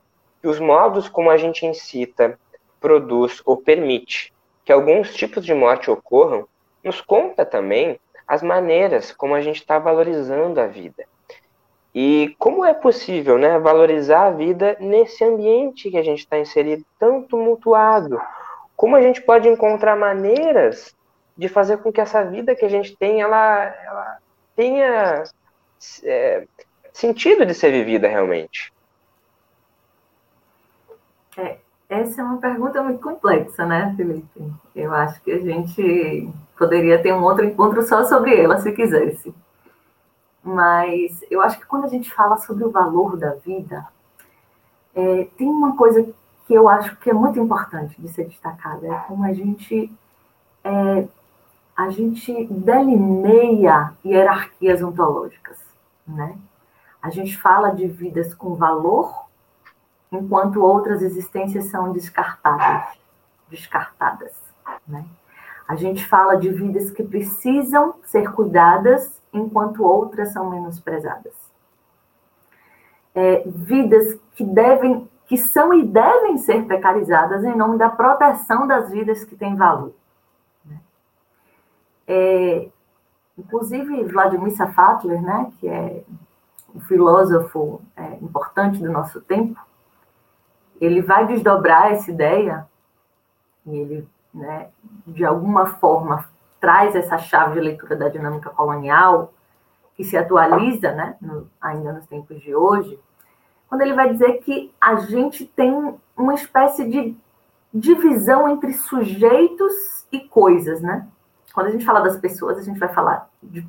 [0.42, 2.40] que os modos como a gente incita,
[2.80, 4.34] produz ou permite
[4.66, 6.48] que alguns tipos de morte ocorram,
[6.84, 11.06] nos conta também as maneiras como a gente está valorizando a vida.
[11.96, 16.86] E como é possível né, valorizar a vida nesse ambiente que a gente está inserido
[17.00, 18.22] tão tumultuado?
[18.76, 20.96] Como a gente pode encontrar maneiras
[21.36, 24.18] de fazer com que essa vida que a gente tem, ela, ela
[24.56, 25.24] tenha
[26.04, 26.46] é,
[26.94, 28.72] sentido de ser vivida realmente?
[31.38, 31.58] É,
[31.90, 34.54] essa é uma pergunta muito complexa, né, Felipe?
[34.76, 39.34] Eu acho que a gente poderia ter um outro encontro só sobre ela, se quisesse.
[40.44, 43.88] Mas eu acho que quando a gente fala sobre o valor da vida,
[44.96, 46.04] é, tem uma coisa
[46.46, 49.92] que eu acho que é muito importante de ser destacada, é como a gente
[50.64, 51.08] é,
[51.76, 55.60] a gente delineia hierarquias ontológicas,
[56.08, 56.36] né?
[57.02, 59.27] A gente fala de vidas com valor,
[60.12, 62.98] enquanto outras existências são descartáveis,
[63.50, 64.34] descartadas,
[64.88, 65.06] né?
[65.68, 71.34] A gente fala de vidas que precisam ser cuidadas enquanto outras são menosprezadas.
[73.14, 78.90] É, vidas que devem, que são e devem ser precarizadas em nome da proteção das
[78.92, 79.94] vidas que têm valor.
[80.64, 80.80] Né?
[82.08, 82.70] É,
[83.38, 86.04] inclusive, Vladimir Safatler, né, que é
[86.74, 89.60] um filósofo é, importante do nosso tempo,
[90.80, 92.68] ele vai desdobrar essa ideia
[93.66, 94.70] e ele, né,
[95.06, 99.34] de alguma forma, traz essa chave de leitura da dinâmica colonial,
[99.96, 103.00] que se atualiza né, no, ainda nos tempos de hoje,
[103.68, 107.16] quando ele vai dizer que a gente tem uma espécie de
[107.74, 111.06] divisão entre sujeitos e coisas, né?
[111.54, 113.68] Quando a gente fala das pessoas, a gente vai falar de,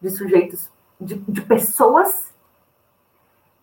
[0.00, 2.32] de sujeitos, de, de pessoas,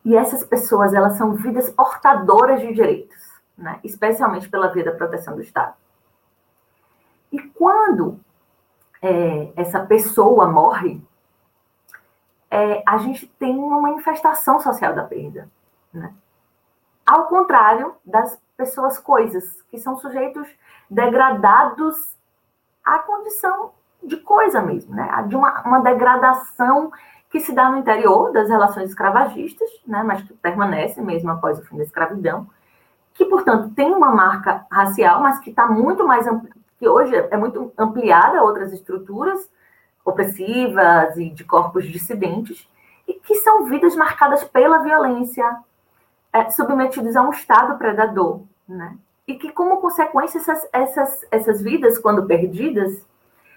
[0.06, 3.18] e essas pessoas, elas são vidas portadoras de direitos,
[3.58, 3.80] né?
[3.84, 5.74] Especialmente pela via da proteção do Estado.
[7.32, 8.20] E quando
[9.02, 11.04] é, essa pessoa morre,
[12.52, 15.50] é, a gente tem uma manifestação social da perda.
[15.92, 16.14] Né?
[17.06, 20.48] Ao contrário das pessoas coisas, que são sujeitos
[20.90, 22.16] degradados
[22.84, 23.72] à condição
[24.04, 25.10] de coisa mesmo, né?
[25.28, 26.92] de uma, uma degradação
[27.36, 30.02] que se dá no interior das relações escravagistas, né?
[30.04, 32.48] mas que permanece mesmo após o fim da escravidão,
[33.14, 36.26] que, portanto, tem uma marca racial, mas que está muito mais
[36.80, 39.50] que hoje é muito ampliada a outras estruturas
[40.06, 42.70] opressivas e de corpos dissidentes,
[43.06, 45.44] e que são vidas marcadas pela violência,
[46.32, 48.96] é, submetidos a um Estado predador, né?
[49.28, 53.06] E que, como consequência, essas, essas, essas vidas, quando perdidas,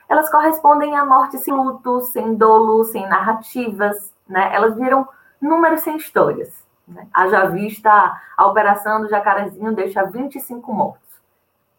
[0.09, 4.55] elas correspondem à morte sem luto, sem dolo, sem narrativas, né?
[4.55, 5.07] Elas viram
[5.41, 6.67] números sem histórias.
[6.87, 7.07] Né?
[7.13, 11.21] Haja vista a operação do Jacarezinho deixa 25 mortos.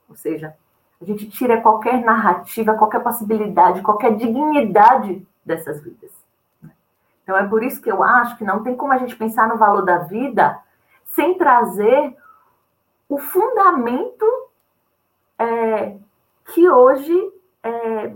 [0.08, 0.56] Ou seja,
[1.02, 6.12] A gente tira qualquer narrativa, qualquer possibilidade, qualquer dignidade dessas vidas.
[7.24, 9.58] Então é por isso que eu acho que não tem como a gente pensar no
[9.58, 10.60] valor da vida
[11.06, 12.18] sem trazer
[13.08, 14.26] o fundamento
[15.38, 15.96] é,
[16.54, 17.32] que hoje
[17.69, 18.13] é,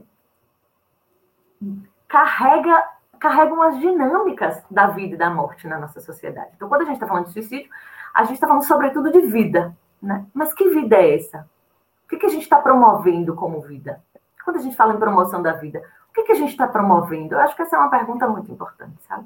[2.07, 6.51] carrega carregam as dinâmicas da vida e da morte na nossa sociedade.
[6.57, 7.71] Então, quando a gente está falando de suicídio,
[8.13, 10.25] a gente está falando sobretudo de vida, né?
[10.33, 11.47] Mas que vida é essa?
[12.05, 14.03] O que, que a gente está promovendo como vida?
[14.43, 17.35] Quando a gente fala em promoção da vida, o que, que a gente está promovendo?
[17.35, 19.25] Eu acho que essa é uma pergunta muito importante, sabe?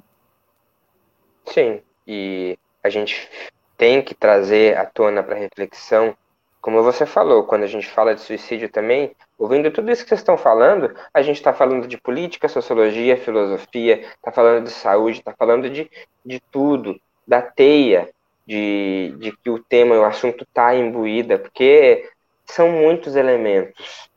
[1.45, 3.27] Sim, e a gente
[3.75, 6.15] tem que trazer à tona para reflexão
[6.67, 10.19] como você falou, quando a gente fala de suicídio também, ouvindo tudo isso que vocês
[10.19, 15.31] estão falando, a gente está falando de política, sociologia, filosofia, está falando de saúde, está
[15.31, 15.89] falando de,
[16.25, 18.09] de tudo, da teia
[18.45, 22.09] de, de que o tema, o assunto está imbuída, porque
[22.45, 24.09] são muitos elementos.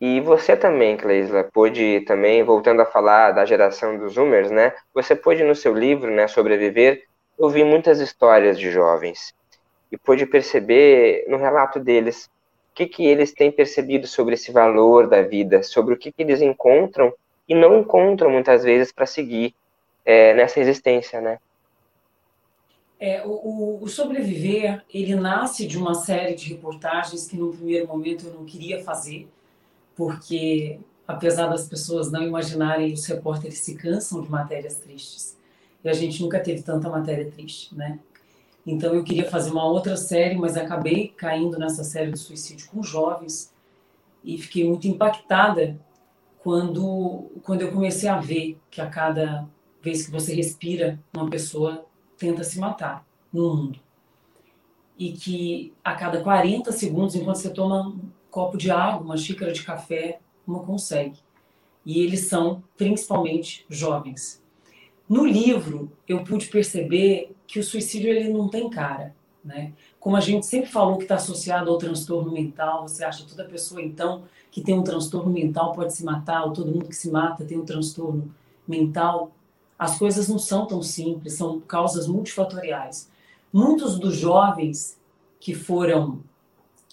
[0.00, 4.72] E você também, Cleisla, pôde também, voltando a falar da geração dos Zoomers, né?
[4.92, 7.04] Você pôde no seu livro, né, Sobreviver,
[7.38, 9.32] ouvir muitas histórias de jovens
[9.94, 12.28] e pôde perceber no relato deles
[12.72, 16.22] o que, que eles têm percebido sobre esse valor da vida, sobre o que, que
[16.22, 17.14] eles encontram
[17.48, 19.54] e não encontram muitas vezes para seguir
[20.04, 21.38] é, nessa existência, né?
[22.98, 28.26] É, o, o, Sobreviver, ele nasce de uma série de reportagens que no primeiro momento
[28.26, 29.28] eu não queria fazer,
[29.94, 35.36] porque apesar das pessoas não imaginarem, os repórteres se cansam de matérias tristes.
[35.84, 38.00] E a gente nunca teve tanta matéria triste, né?
[38.66, 42.82] Então eu queria fazer uma outra série, mas acabei caindo nessa série do suicídio com
[42.82, 43.52] jovens
[44.22, 45.78] e fiquei muito impactada
[46.38, 49.46] quando quando eu comecei a ver que a cada
[49.82, 51.84] vez que você respira, uma pessoa
[52.16, 53.80] tenta se matar no mundo.
[54.98, 58.00] E que a cada 40 segundos, enquanto você toma um
[58.30, 61.18] copo de água, uma xícara de café, uma consegue.
[61.84, 64.42] E eles são principalmente jovens.
[65.06, 69.14] No livro, eu pude perceber que o suicídio ele não tem cara,
[69.44, 69.72] né?
[70.00, 73.48] Como a gente sempre falou que está associado ao transtorno mental, você acha que toda
[73.48, 77.08] pessoa então que tem um transtorno mental pode se matar, ou todo mundo que se
[77.12, 78.34] mata tem um transtorno
[78.66, 79.30] mental?
[79.78, 83.08] As coisas não são tão simples, são causas multifatoriais.
[83.52, 84.98] Muitos dos jovens
[85.38, 86.24] que foram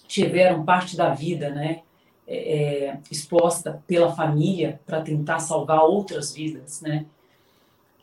[0.06, 1.82] tiveram parte da vida, né,
[2.24, 7.04] é, é exposta pela família para tentar salvar outras vidas, né?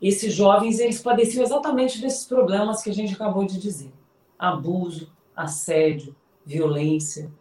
[0.01, 3.91] Esses jovens eles padeciam exatamente desses problemas que a gente acabou de dizer:
[4.37, 7.31] abuso, assédio, violência.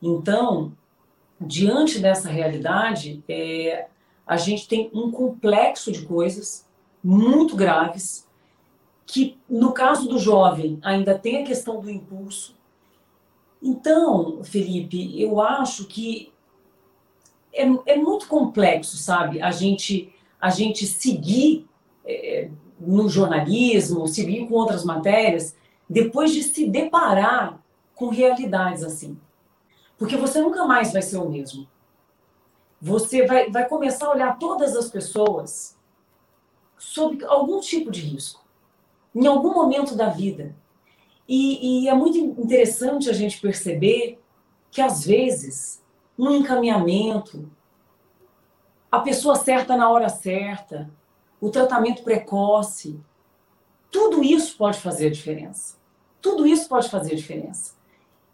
[0.00, 0.72] Então,
[1.40, 3.86] diante dessa realidade, é,
[4.26, 6.68] a gente tem um complexo de coisas
[7.02, 8.28] muito graves
[9.06, 12.56] que, no caso do jovem, ainda tem a questão do impulso.
[13.62, 16.32] Então, Felipe, eu acho que
[17.52, 19.40] é, é muito complexo, sabe?
[19.40, 21.68] A gente a gente seguir
[22.04, 25.56] é, no jornalismo, seguir com outras matérias,
[25.88, 27.62] depois de se deparar
[27.94, 29.18] com realidades assim.
[29.96, 31.68] Porque você nunca mais vai ser o mesmo.
[32.80, 35.76] Você vai, vai começar a olhar todas as pessoas
[36.76, 38.44] sob algum tipo de risco,
[39.14, 40.56] em algum momento da vida.
[41.28, 44.20] E, e é muito interessante a gente perceber
[44.70, 45.80] que, às vezes,
[46.18, 47.48] um encaminhamento,
[48.90, 50.90] a pessoa certa na hora certa,
[51.42, 53.00] o tratamento precoce,
[53.90, 55.76] tudo isso pode fazer diferença.
[56.20, 57.74] Tudo isso pode fazer diferença.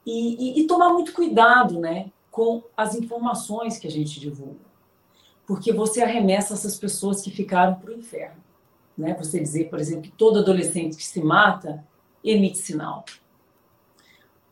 [0.05, 4.68] E, e, e tomar muito cuidado né, com as informações que a gente divulga.
[5.47, 8.44] Porque você arremessa essas pessoas que ficaram para o inferno.
[8.97, 9.14] Né?
[9.14, 11.83] Você dizer, por exemplo, que todo adolescente que se mata
[12.23, 13.07] emite sinal.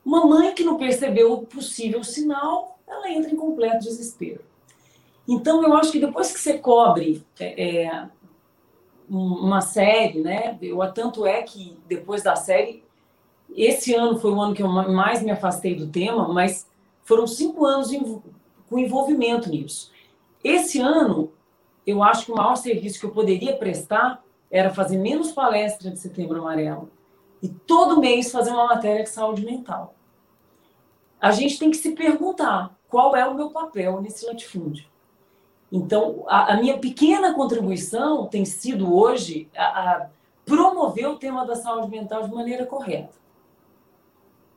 [0.03, 4.41] Uma mãe que não percebeu o possível sinal, ela entra em completo desespero.
[5.29, 8.09] Então, eu acho que depois que você cobre é, é
[9.09, 10.59] uma série, né?
[10.61, 12.85] Eu, tanto é que depois da série,
[13.55, 16.69] esse ano foi o ano que eu mais me afastei do tema, mas
[17.05, 17.91] foram cinco anos
[18.69, 19.93] com envolvimento nisso.
[20.43, 21.33] Esse ano,
[21.87, 25.99] eu acho que o maior serviço que eu poderia prestar era fazer menos palestras de
[25.99, 26.91] Setembro Amarelo
[27.43, 29.95] e todo mês fazer uma matéria de saúde mental.
[31.21, 34.87] A gente tem que se perguntar qual é o meu papel nesse latifúndio.
[35.77, 40.07] Então, a, a, minha pequena contribuição tem sido hoje a, a
[40.45, 43.13] promover o tema da saúde mental de maneira correta,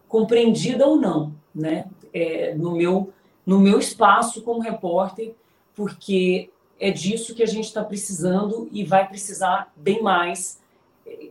[0.07, 1.85] compreendida ou não, né?
[2.13, 3.13] É, no meu
[3.45, 5.33] no meu espaço como repórter,
[5.73, 10.61] porque é disso que a gente está precisando e vai precisar bem mais
[11.05, 11.29] é,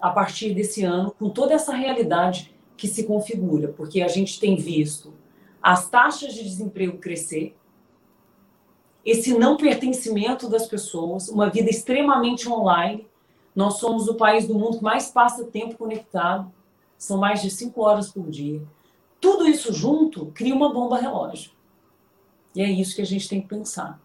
[0.00, 4.56] a partir desse ano, com toda essa realidade que se configura, porque a gente tem
[4.56, 5.14] visto
[5.62, 7.56] as taxas de desemprego crescer,
[9.06, 13.06] esse não pertencimento das pessoas, uma vida extremamente online.
[13.54, 16.52] Nós somos o país do mundo que mais passa tempo conectado,
[16.98, 18.60] são mais de cinco horas por dia.
[19.20, 21.52] Tudo isso junto cria uma bomba relógio.
[22.54, 24.00] E é isso que a gente tem que pensar.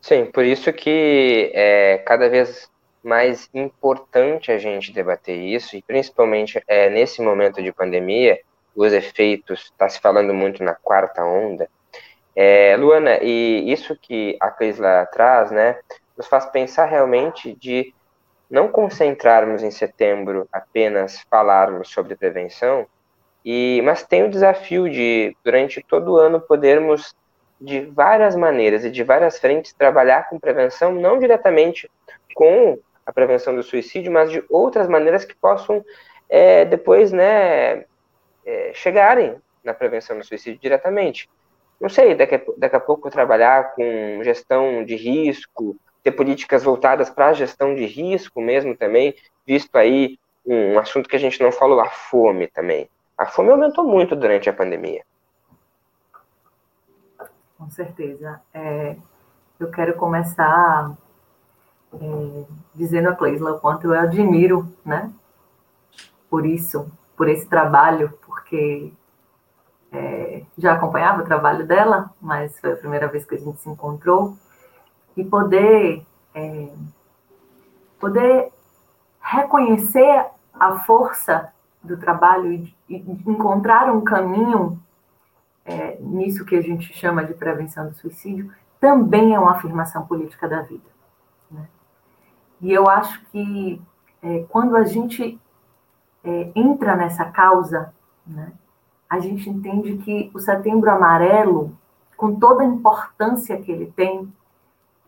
[0.00, 2.70] Sim, por isso que é cada vez
[3.02, 8.40] mais importante a gente debater isso, e principalmente é, nesse momento de pandemia,
[8.74, 11.68] os efeitos, está se falando muito na quarta onda,
[12.34, 15.78] é, Luana, e isso que a Crisla traz, né,
[16.16, 17.94] nos faz pensar realmente de
[18.50, 22.86] não concentrarmos em setembro apenas falarmos sobre prevenção,
[23.44, 27.14] e mas tem o desafio de durante todo o ano podermos
[27.60, 31.90] de várias maneiras e de várias frentes trabalhar com prevenção, não diretamente
[32.34, 35.84] com a prevenção do suicídio, mas de outras maneiras que possam
[36.28, 37.84] é, depois, né,
[38.44, 41.28] é, chegarem na prevenção do suicídio diretamente
[41.82, 47.10] não sei, daqui a, daqui a pouco trabalhar com gestão de risco, ter políticas voltadas
[47.10, 50.16] para a gestão de risco mesmo também, visto aí
[50.46, 52.88] um assunto que a gente não falou, a fome também.
[53.18, 55.04] A fome aumentou muito durante a pandemia.
[57.58, 58.40] Com certeza.
[58.54, 58.94] É,
[59.58, 60.96] eu quero começar
[61.94, 62.44] é,
[62.76, 65.12] dizendo a Cleisla o quanto eu admiro, né?
[66.30, 68.92] Por isso, por esse trabalho, porque
[69.92, 73.68] é, já acompanhava o trabalho dela, mas foi a primeira vez que a gente se
[73.68, 74.36] encontrou,
[75.16, 76.68] e poder, é,
[78.00, 78.50] poder
[79.20, 84.80] reconhecer a força do trabalho e, e encontrar um caminho
[85.64, 90.48] é, nisso que a gente chama de prevenção do suicídio, também é uma afirmação política
[90.48, 90.88] da vida.
[91.50, 91.68] Né?
[92.60, 93.80] E eu acho que
[94.22, 95.40] é, quando a gente
[96.24, 97.92] é, entra nessa causa,
[98.26, 98.52] né,
[99.12, 101.76] a gente entende que o setembro amarelo,
[102.16, 104.32] com toda a importância que ele tem,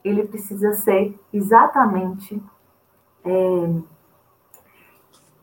[0.04, 2.38] ele precisa ser exatamente
[3.24, 3.80] é,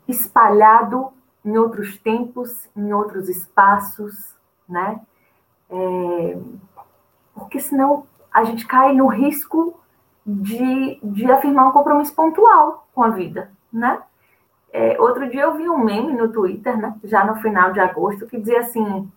[0.08, 1.12] espalhado
[1.44, 4.36] em outros tempos, em outros espaços,
[4.70, 5.02] né?
[5.68, 6.38] É,
[7.34, 9.74] porque senão a gente cai no risco
[10.24, 14.04] de, de afirmar um compromisso pontual com a vida, né?
[14.74, 18.26] É, outro dia eu vi um meme no Twitter, né, já no final de agosto,
[18.26, 19.12] que dizia assim: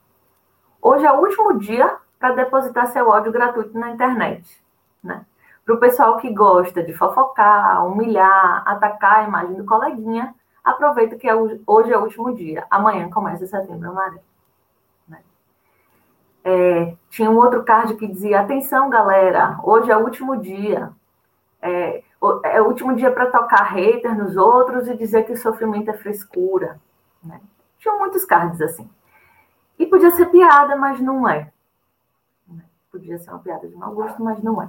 [0.83, 4.63] hoje é o último dia para depositar seu ódio gratuito na internet.
[5.03, 5.25] Né?
[5.65, 11.29] Para o pessoal que gosta de fofocar, humilhar, atacar a imagem do coleguinha, aproveita que
[11.29, 12.67] é, hoje é o último dia.
[12.71, 14.23] Amanhã começa setembro amarelo.
[15.09, 15.19] Né?
[16.45, 20.91] É, tinha um outro card que dizia: atenção, galera, hoje é o último dia.
[21.63, 22.03] É,
[22.45, 25.95] é o último dia para tocar hater nos outros e dizer que o sofrimento é
[25.95, 26.81] frescura.
[27.23, 27.41] Né?
[27.79, 28.89] Tinha muitos cards assim.
[29.79, 31.51] E podia ser piada, mas não é.
[32.91, 34.69] Podia ser uma piada de mau gosto, mas não é.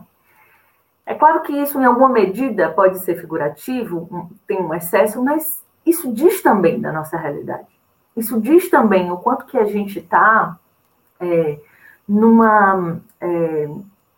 [1.06, 6.12] É claro que isso, em alguma medida, pode ser figurativo, tem um excesso, mas isso
[6.12, 7.68] diz também da nossa realidade.
[8.18, 10.58] Isso diz também o quanto que a gente está
[11.20, 11.60] é,
[12.08, 13.70] numa, é,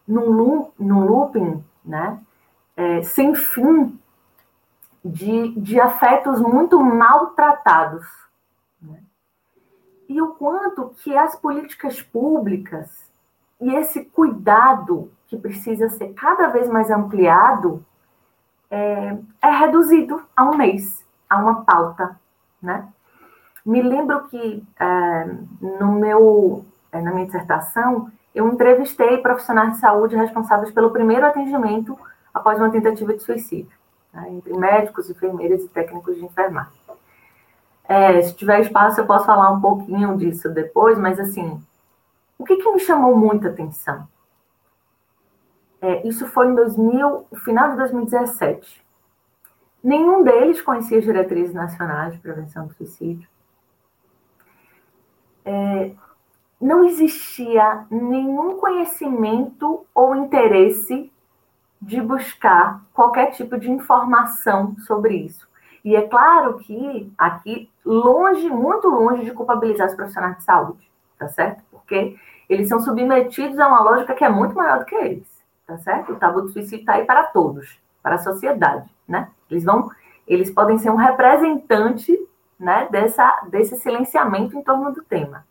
[0.07, 2.17] num, num looping, né?
[2.77, 3.99] É, sem fim
[5.03, 8.05] de, de afetos muito maltratados.
[8.79, 8.99] Né?
[10.07, 13.11] E o quanto que as políticas públicas
[13.59, 17.83] e esse cuidado que precisa ser cada vez mais ampliado
[18.69, 22.19] é, é reduzido a um mês, a uma pauta,
[22.61, 22.87] né?
[23.65, 25.25] Me lembro que é,
[25.61, 31.97] no meu, é, na minha dissertação eu entrevistei profissionais de saúde responsáveis pelo primeiro atendimento
[32.37, 33.77] após uma tentativa de suicídio,
[34.13, 36.79] né, entre médicos, enfermeiras e técnicos de enfermagem.
[37.83, 41.61] É, se tiver espaço, eu posso falar um pouquinho disso depois, mas assim,
[42.37, 44.07] o que, que me chamou muita atenção?
[45.81, 48.85] É, isso foi em 2000, final de 2017.
[49.83, 53.29] Nenhum deles conhecia as diretrizes nacionais de prevenção do suicídio.
[55.45, 55.91] É,
[56.59, 61.11] não existia nenhum conhecimento ou interesse
[61.81, 65.47] de buscar qualquer tipo de informação sobre isso.
[65.83, 71.27] E é claro que aqui, longe, muito longe de culpabilizar os profissionais de saúde, tá
[71.29, 71.63] certo?
[71.71, 72.17] Porque
[72.49, 75.27] eles são submetidos a uma lógica que é muito maior do que eles,
[75.65, 76.13] tá certo?
[76.13, 79.29] O tabu do suicídio está aí para todos, para a sociedade, né?
[79.49, 79.89] Eles vão,
[80.27, 82.17] eles podem ser um representante,
[82.59, 85.45] né, dessa, desse silenciamento em torno do tema.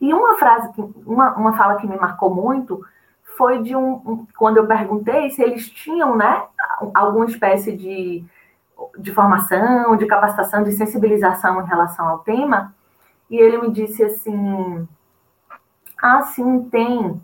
[0.00, 2.84] E uma frase, que, uma, uma fala que me marcou muito
[3.36, 6.46] foi de um, quando eu perguntei se eles tinham, né,
[6.94, 8.24] alguma espécie de,
[8.98, 12.74] de formação, de capacitação, de sensibilização em relação ao tema,
[13.30, 14.86] e ele me disse assim,
[16.02, 17.20] Ah, sim, tem.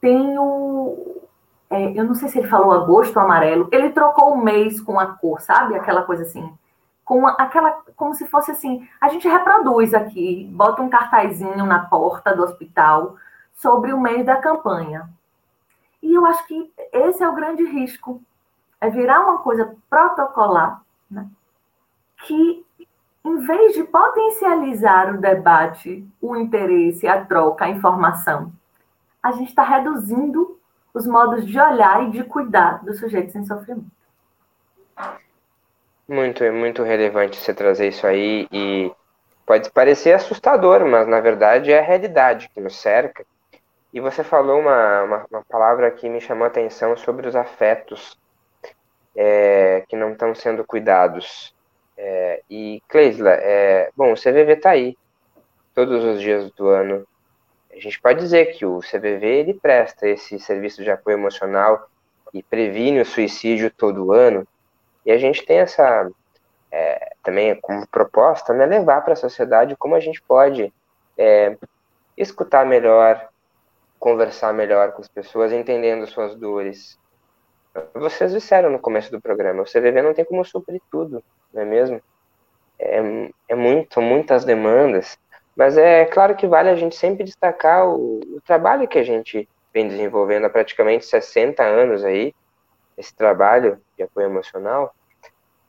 [0.00, 1.22] Tem o.
[1.70, 3.68] É, eu não sei se ele falou agosto ou amarelo.
[3.70, 5.76] Ele trocou o mês com a cor, sabe?
[5.76, 6.52] Aquela coisa assim.
[7.04, 8.86] Com aquela, como se fosse assim.
[9.00, 13.16] A gente reproduz aqui, bota um cartazinho na porta do hospital
[13.54, 15.08] sobre o mês da campanha.
[16.02, 18.22] E eu acho que esse é o grande risco.
[18.80, 21.28] É virar uma coisa protocolar, né?
[22.24, 22.64] que
[23.24, 28.52] em vez de potencializar o debate, o interesse, a troca, a informação,
[29.22, 30.58] a gente está reduzindo
[30.94, 33.90] os modos de olhar e de cuidar dos sujeitos em sofrimento.
[36.08, 38.90] Muito, muito relevante você trazer isso aí e
[39.46, 43.24] pode parecer assustador, mas na verdade é a realidade que nos cerca.
[43.92, 48.16] E você falou uma, uma, uma palavra que me chamou a atenção sobre os afetos
[49.16, 51.54] é, que não estão sendo cuidados.
[51.96, 54.96] É, e, Cleisla, é, bom, o CVV está aí,
[55.74, 57.06] todos os dias do ano.
[57.72, 61.88] A gente pode dizer que o CVV ele presta esse serviço de apoio emocional
[62.32, 64.46] e previne o suicídio todo ano.
[65.04, 66.08] E a gente tem essa,
[66.70, 70.72] é, também como proposta, né, levar para a sociedade como a gente pode
[71.18, 71.56] é,
[72.16, 73.29] escutar melhor,
[74.00, 76.98] conversar melhor com as pessoas, entendendo suas dores,
[77.94, 81.22] vocês disseram no começo do programa, o CVV não tem como suprir tudo,
[81.52, 82.02] não é mesmo?
[82.78, 85.18] É, é muito, muitas demandas,
[85.54, 89.46] mas é claro que vale a gente sempre destacar o, o trabalho que a gente
[89.72, 92.34] vem desenvolvendo há praticamente 60 anos aí,
[92.96, 94.94] esse trabalho de apoio emocional,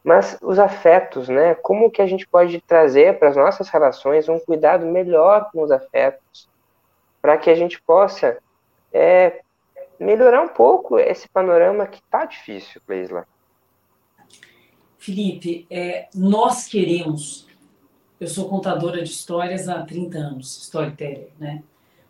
[0.03, 1.53] mas os afetos, né?
[1.55, 5.69] Como que a gente pode trazer para as nossas relações um cuidado melhor com os
[5.69, 6.49] afetos,
[7.21, 8.37] para que a gente possa
[8.91, 9.41] é,
[9.99, 13.27] melhorar um pouco esse panorama que está difícil, Leisla.
[14.97, 17.47] Felipe, é, nós queremos.
[18.19, 21.63] Eu sou contadora de histórias há 30 anos, storyteller, né?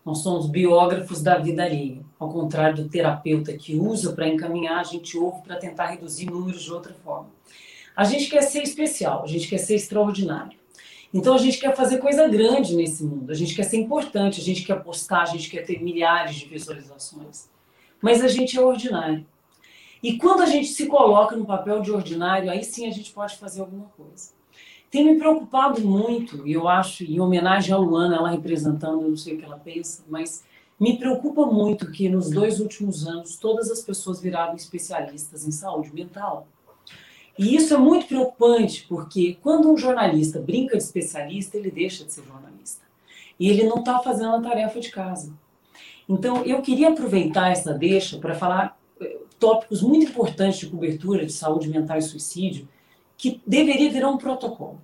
[0.04, 2.02] Nós somos biógrafos da vida alheia.
[2.20, 6.64] Ao contrário do terapeuta que usa para encaminhar, a gente ouve para tentar reduzir números
[6.64, 7.30] de outra forma.
[7.96, 10.58] A gente quer ser especial, a gente quer ser extraordinário.
[11.14, 14.44] Então a gente quer fazer coisa grande nesse mundo, a gente quer ser importante, a
[14.44, 17.50] gente quer postar, a gente quer ter milhares de visualizações
[18.02, 19.26] mas a gente é ordinário.
[20.02, 23.38] E quando a gente se coloca no papel de ordinário, aí sim a gente pode
[23.38, 24.32] fazer alguma coisa.
[24.90, 29.16] Tem me preocupado muito, e eu acho, em homenagem a Luana, ela representando, eu não
[29.16, 30.44] sei o que ela pensa, mas
[30.80, 35.94] me preocupa muito que nos dois últimos anos todas as pessoas viraram especialistas em saúde
[35.94, 36.48] mental.
[37.38, 42.12] E isso é muito preocupante, porque quando um jornalista brinca de especialista, ele deixa de
[42.12, 42.86] ser jornalista.
[43.40, 45.34] E ele não está fazendo a tarefa de casa.
[46.08, 51.32] Então, eu queria aproveitar essa deixa para falar eh, tópicos muito importantes de cobertura de
[51.32, 52.68] saúde mental e suicídio,
[53.18, 54.82] que deveria virar um protocolo.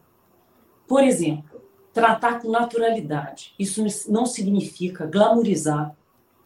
[0.88, 3.54] Por exemplo, tratar com naturalidade.
[3.58, 5.96] Isso não significa glamorizar,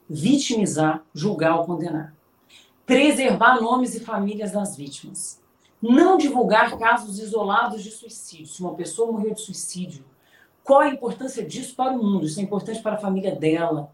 [0.10, 2.16] vitimizar, julgar ou condenar.
[2.86, 5.41] Preservar nomes e famílias das vítimas.
[5.82, 8.46] Não divulgar casos isolados de suicídio.
[8.46, 10.06] Se uma pessoa morreu de suicídio,
[10.64, 12.26] qual a importância disso para o mundo?
[12.26, 13.92] Isso é importante para a família dela,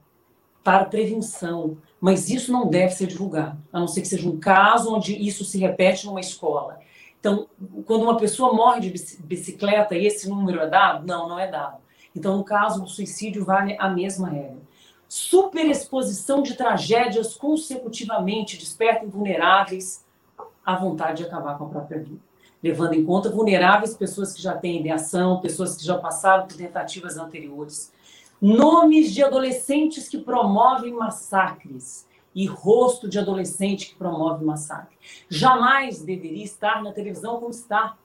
[0.63, 4.93] para prevenção, mas isso não deve ser divulgado, a não ser que seja um caso
[4.93, 6.79] onde isso se repete numa escola.
[7.19, 7.47] Então,
[7.85, 11.77] quando uma pessoa morre de bicicleta e esse número é dado, não, não é dado.
[12.13, 14.57] Então, no caso do suicídio, vale a mesma regra.
[15.07, 20.05] Superexposição de tragédias consecutivamente desperta vulneráveis
[20.67, 22.19] à vontade de acabar com a própria vida.
[22.61, 27.17] Levando em conta vulneráveis pessoas que já têm ideação, pessoas que já passaram por tentativas
[27.17, 27.91] anteriores,
[28.39, 34.95] Nomes de adolescentes que promovem massacres e rosto de adolescente que promove massacre.
[35.27, 37.97] Jamais deveria estar na televisão como está.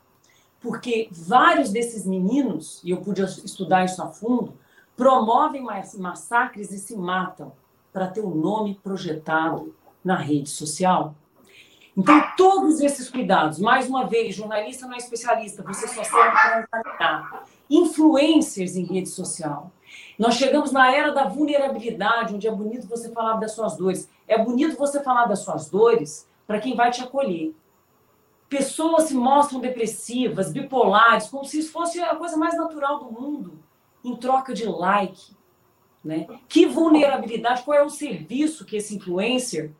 [0.58, 4.54] Porque vários desses meninos, e eu pude estudar isso a fundo,
[4.96, 5.66] promovem
[5.98, 7.52] massacres e se matam
[7.92, 11.14] para ter o um nome projetado na rede social.
[11.96, 16.60] Então, todos esses cuidados, mais uma vez, jornalista não é especialista, você só serve para
[16.60, 17.44] encaminhar.
[17.68, 19.70] Influencers em rede social.
[20.18, 24.08] Nós chegamos na era da vulnerabilidade, onde é bonito você falar das suas dores.
[24.26, 27.54] É bonito você falar das suas dores para quem vai te acolher.
[28.48, 33.58] Pessoas se mostram depressivas, bipolares, como se isso fosse a coisa mais natural do mundo,
[34.02, 35.34] em troca de like.
[36.02, 36.26] Né?
[36.48, 39.72] Que vulnerabilidade, qual é o serviço que esse influencer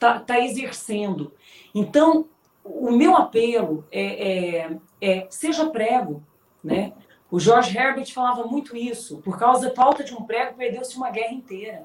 [0.00, 1.34] está tá exercendo?
[1.74, 2.26] Então,
[2.64, 6.22] o meu apelo é, é, é seja prego,
[6.64, 6.94] né?
[7.30, 9.18] O George Herbert falava muito isso.
[9.18, 11.84] Por causa da falta de um prego, perdeu-se uma guerra inteira.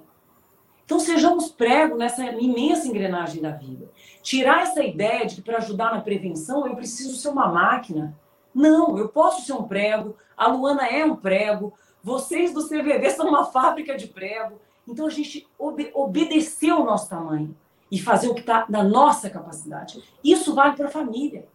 [0.84, 3.90] Então, sejamos prego nessa imensa engrenagem da vida.
[4.22, 8.18] Tirar essa ideia de que para ajudar na prevenção eu preciso ser uma máquina.
[8.54, 13.28] Não, eu posso ser um prego, a Luana é um prego, Vocês do CVV são
[13.28, 14.62] uma fábrica de prego.
[14.88, 17.56] Então a gente ob obedeceu o nosso tamanho
[17.92, 20.04] e fazer o que está na nossa capacidade.
[20.24, 21.48] Isso vale para a família.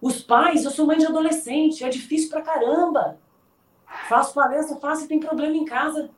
[0.00, 3.18] Os pais, eu sou mãe de adolescente, é difícil para caramba.
[4.08, 6.10] Faço palestra, faço e tem problema em casa.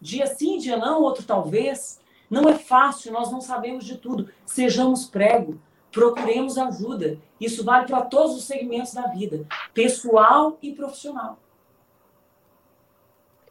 [0.00, 2.00] Dia sim, dia não, outro talvez.
[2.30, 4.28] Não é fácil, nós não sabemos de tudo.
[4.44, 5.60] Sejamos prego,
[5.90, 7.18] procuremos ajuda.
[7.40, 11.38] Isso vale para todos os segmentos da vida, pessoal e profissional.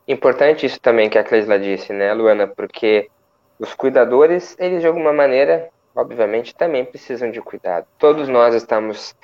[0.08, 2.48] Importante isso também que a Cleisla disse, né, Luana?
[2.48, 3.10] Porque
[3.60, 7.88] os cuidadores, eles de alguma maneira, obviamente, também precisam de cuidado.
[7.98, 9.16] Todos nós estamos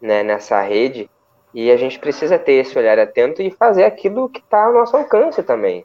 [0.00, 1.10] né, nessa rede
[1.52, 4.96] e a gente precisa ter esse olhar atento e fazer aquilo que está ao nosso
[4.96, 5.84] alcance também.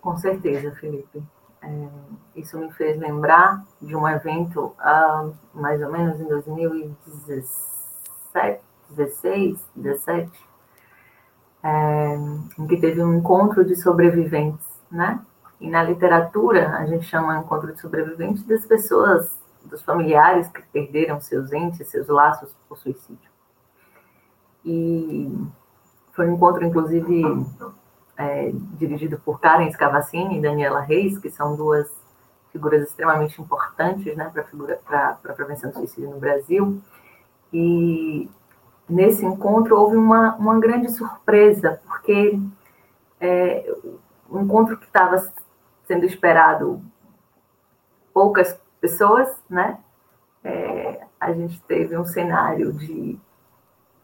[0.00, 1.22] Com certeza, Felipe.
[1.62, 1.88] É,
[2.36, 10.30] isso me fez lembrar de um evento, ah, mais ou menos em 2017, 16, 17,
[11.62, 12.14] é,
[12.58, 15.20] em que teve um encontro de sobreviventes, né?
[15.60, 21.20] E na literatura a gente chama encontro de sobreviventes das pessoas, dos familiares que perderam
[21.20, 23.30] seus entes, seus laços por suicídio.
[24.64, 25.30] E
[26.12, 27.22] foi um encontro, inclusive,
[28.16, 31.90] é, dirigido por Karen Scavacini e Daniela Reis, que são duas
[32.52, 34.30] figuras extremamente importantes né,
[34.84, 36.80] para a prevenção do suicídio no Brasil.
[37.52, 38.28] E
[38.88, 42.38] nesse encontro houve uma, uma grande surpresa, porque
[43.20, 43.72] é,
[44.30, 45.32] um encontro que estava
[45.86, 46.82] sendo esperado
[48.14, 49.78] poucas pessoas, né?
[50.42, 53.18] É, a gente teve um cenário de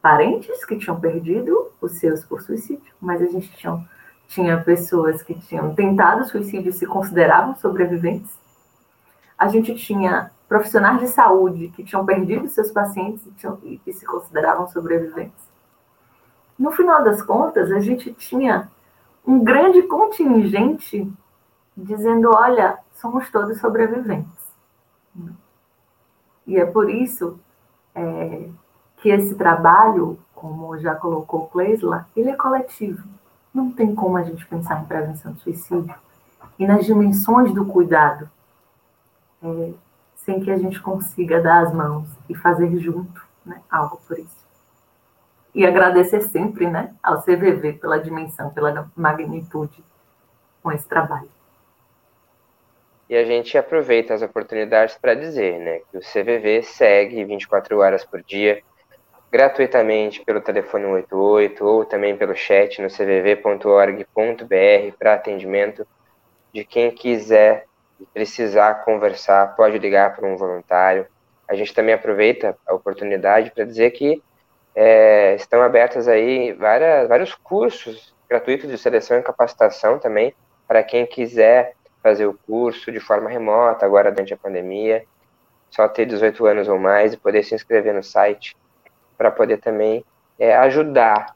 [0.03, 3.89] parentes que tinham perdido os seus por suicídio, mas a gente tinha,
[4.29, 8.39] tinha pessoas que tinham tentado suicídio e se consideravam sobreviventes.
[9.39, 13.93] A gente tinha profissionais de saúde que tinham perdido seus pacientes e, tinham, e que
[13.93, 15.45] se consideravam sobreviventes.
[16.59, 18.71] No final das contas, a gente tinha
[19.27, 21.11] um grande contingente
[21.77, 24.47] dizendo: olha, somos todos sobreviventes.
[26.47, 27.39] E é por isso
[27.95, 28.49] é,
[28.99, 33.03] que esse trabalho, como já colocou Kleisla, ele é coletivo.
[33.53, 35.95] Não tem como a gente pensar em prevenção do suicídio
[36.59, 38.31] e nas dimensões do cuidado
[39.43, 39.73] é,
[40.17, 44.46] sem que a gente consiga dar as mãos e fazer junto né, algo por isso.
[45.57, 49.83] E agradecer sempre né, ao CVV pela dimensão, pela magnitude
[50.63, 51.31] com esse trabalho.
[53.09, 58.05] E a gente aproveita as oportunidades para dizer né, que o CVV segue 24 horas
[58.05, 58.63] por dia,
[59.33, 64.05] gratuitamente pelo telefone 188 ou também pelo chat no cvv.org.br
[64.99, 65.87] para atendimento
[66.53, 67.65] de quem quiser
[67.99, 71.07] e precisar conversar, pode ligar para um voluntário.
[71.49, 74.23] A gente também aproveita a oportunidade para dizer que
[74.77, 80.35] é, estão abertos aí várias, vários cursos gratuitos de seleção e capacitação também
[80.69, 85.05] para quem quiser fazer o curso de forma remota agora durante a pandemia,
[85.71, 88.55] só ter 18 anos ou mais e poder se inscrever no site
[89.17, 90.05] para poder também
[90.39, 91.35] é, ajudar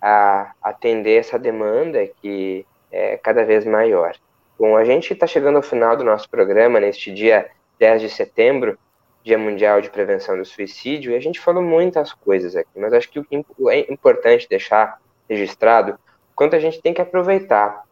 [0.00, 4.14] a atender essa demanda que é cada vez maior.
[4.58, 8.78] Bom, a gente está chegando ao final do nosso programa neste dia 10 de setembro,
[9.22, 13.10] Dia Mundial de Prevenção do Suicídio, e a gente falou muitas coisas aqui, mas acho
[13.10, 15.98] que o que é importante deixar registrado
[16.34, 17.84] quanto a gente tem que aproveitar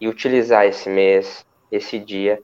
[0.00, 2.40] e utilizar esse mês, esse dia,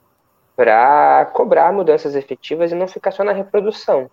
[0.57, 4.11] para cobrar mudanças efetivas e não ficar só na reprodução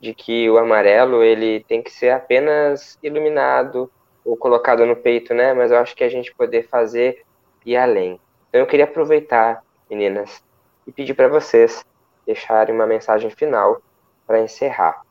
[0.00, 3.90] de que o amarelo ele tem que ser apenas iluminado
[4.24, 5.54] ou colocado no peito, né?
[5.54, 7.22] Mas eu acho que a gente poder fazer
[7.64, 8.20] e além.
[8.48, 10.42] Então eu queria aproveitar, meninas,
[10.86, 11.84] e pedir para vocês
[12.26, 13.80] deixarem uma mensagem final
[14.26, 15.02] para encerrar.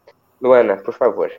[0.41, 1.31] Luana, por favor.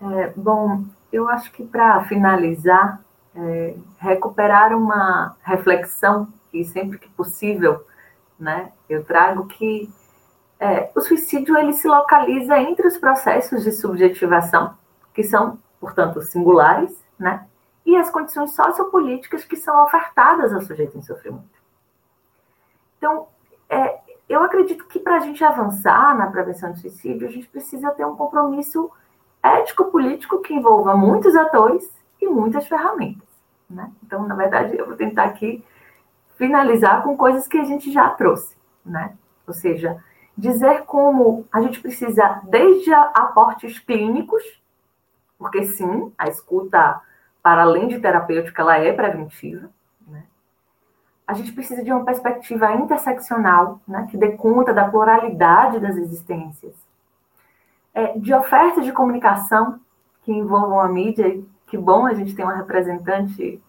[0.00, 3.00] É, bom, eu acho que para finalizar,
[3.34, 7.86] é, recuperar uma reflexão que sempre que possível,
[8.38, 9.90] né, eu trago que
[10.58, 14.76] é, o suicídio ele se localiza entre os processos de subjetivação,
[15.14, 17.46] que são, portanto, singulares, né,
[17.84, 21.56] e as condições sociopolíticas que são ofertadas ao sujeito em sofrimento.
[22.98, 23.28] Então,
[24.28, 28.04] eu acredito que para a gente avançar na prevenção do suicídio, a gente precisa ter
[28.04, 28.90] um compromisso
[29.42, 31.88] ético-político que envolva muitos atores
[32.20, 33.28] e muitas ferramentas.
[33.68, 33.90] Né?
[34.04, 35.64] Então, na verdade, eu vou tentar aqui
[36.36, 38.56] finalizar com coisas que a gente já trouxe.
[38.84, 39.16] Né?
[39.46, 40.02] Ou seja,
[40.36, 44.42] dizer como a gente precisa, desde aportes clínicos,
[45.38, 47.00] porque sim, a escuta
[47.42, 49.70] para além de terapêutica, ela é preventiva.
[51.26, 56.74] A gente precisa de uma perspectiva interseccional, né, que dê conta da pluralidade das existências,
[57.92, 59.80] é, de ofertas de comunicação
[60.22, 61.26] que envolvam a mídia.
[61.28, 63.60] E que bom a gente tem uma representante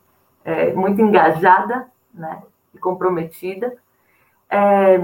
[0.46, 2.42] é, muito engajada né,
[2.74, 3.76] e comprometida,
[4.50, 4.98] é,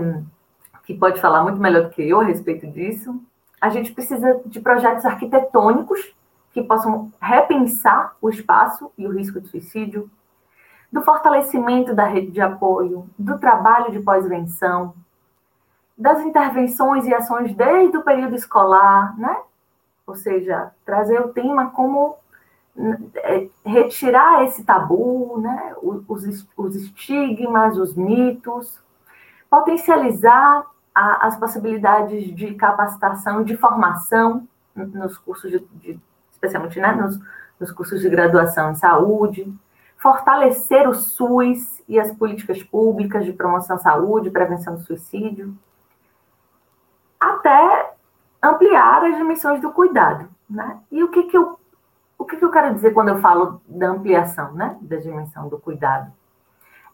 [0.85, 3.19] que pode falar muito melhor do que eu a respeito disso.
[3.59, 6.13] A gente precisa de projetos arquitetônicos
[6.51, 10.09] que possam repensar o espaço e o risco de suicídio,
[10.93, 14.93] do fortalecimento da rede de apoio, do trabalho de pós-venção,
[15.97, 19.41] das intervenções e ações desde o período escolar, né?
[20.05, 22.15] Ou seja, trazer o tema como
[23.15, 25.73] é, retirar esse tabu, né?
[25.81, 28.79] os, estigmas, os mitos,
[29.49, 30.63] potencializar
[30.93, 35.99] as possibilidades de capacitação, de formação nos cursos de, de
[36.31, 37.19] especialmente né, nos,
[37.59, 39.51] nos cursos de graduação em saúde,
[40.03, 45.57] fortalecer o SUS e as políticas públicas de promoção à saúde, prevenção do suicídio,
[47.17, 47.93] até
[48.41, 50.27] ampliar as dimensões do cuidado.
[50.49, 50.77] Né?
[50.91, 51.57] E o que, que, eu,
[52.17, 55.57] o que, que eu quero dizer quando eu falo da ampliação né, da dimensão do
[55.57, 56.11] cuidado?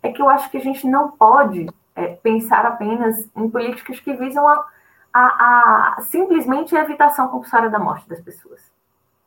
[0.04, 4.14] É que eu acho que a gente não pode é, pensar apenas em políticas que
[4.14, 4.66] visam a,
[5.12, 8.72] a, a simplesmente a evitação compulsória da morte das pessoas.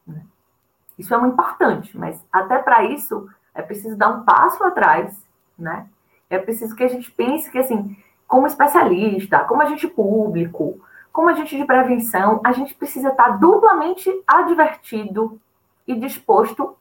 [0.06, 0.24] Né?
[0.96, 5.16] Isso é muito importante, mas até para isso é preciso dar um passo atrás,
[5.58, 5.86] né?
[6.28, 7.96] É preciso que a gente pense que, assim,
[8.26, 10.80] como especialista, como agente público,
[11.12, 15.38] como agente de prevenção, a gente precisa estar duplamente advertido
[15.86, 16.74] e disposto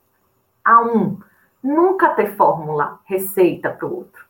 [0.63, 1.19] a um,
[1.61, 4.25] nunca ter fórmula, receita para o outro.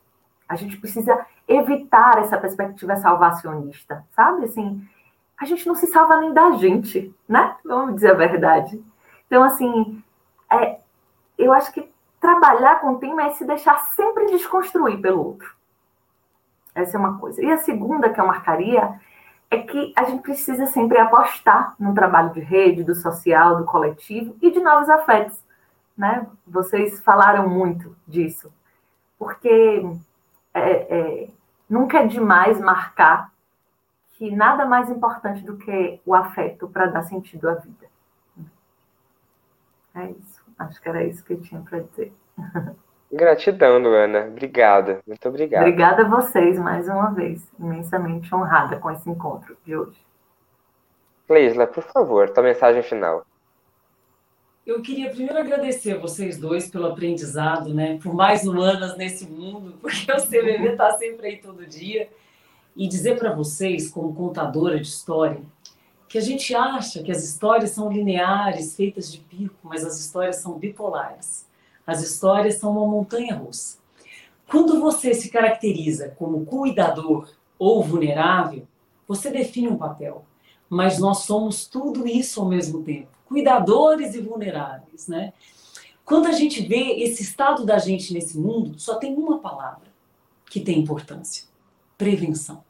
[0.48, 4.44] A gente precisa evitar essa perspectiva salvacionista, sabe?
[4.44, 4.84] Assim,
[5.38, 7.56] a gente não se salva nem da gente, né?
[7.64, 8.82] Vamos dizer a verdade.
[9.26, 10.02] Então, assim,
[10.50, 10.78] é,
[11.38, 11.91] eu acho que
[12.22, 15.54] trabalhar com o tema é se deixar sempre desconstruir pelo outro.
[16.72, 17.42] Essa é uma coisa.
[17.44, 18.98] E a segunda que eu marcaria
[19.50, 24.36] é que a gente precisa sempre apostar no trabalho de rede, do social, do coletivo
[24.40, 25.44] e de novos afetos.
[25.98, 26.26] Né?
[26.46, 28.50] Vocês falaram muito disso,
[29.18, 29.84] porque
[30.54, 31.30] é, é,
[31.68, 33.30] nunca é demais marcar
[34.12, 37.90] que nada mais importante do que o afeto para dar sentido à vida.
[39.94, 40.41] É isso.
[40.58, 42.12] Acho que era isso que eu tinha para dizer.
[43.12, 44.26] Gratidão, Luana.
[44.26, 45.00] Obrigada.
[45.06, 45.66] Muito obrigada.
[45.66, 47.46] Obrigada a vocês mais uma vez.
[47.58, 49.98] Imensamente honrada com esse encontro de hoje.
[51.28, 53.26] Leisla, por favor, tua mensagem final.
[54.64, 57.98] Eu queria primeiro agradecer a vocês dois pelo aprendizado, né?
[58.02, 62.08] Por mais humanas nesse mundo, porque o CVV está sempre aí todo dia.
[62.74, 65.42] E dizer para vocês, como contadora de história,
[66.12, 70.36] que a gente acha que as histórias são lineares, feitas de pico, mas as histórias
[70.36, 71.46] são bipolares.
[71.86, 73.78] As histórias são uma montanha russa.
[74.46, 78.68] Quando você se caracteriza como cuidador ou vulnerável,
[79.08, 80.26] você define um papel,
[80.68, 85.32] mas nós somos tudo isso ao mesmo tempo, cuidadores e vulneráveis, né?
[86.04, 89.90] Quando a gente vê esse estado da gente nesse mundo, só tem uma palavra
[90.44, 91.46] que tem importância:
[91.96, 92.62] prevenção.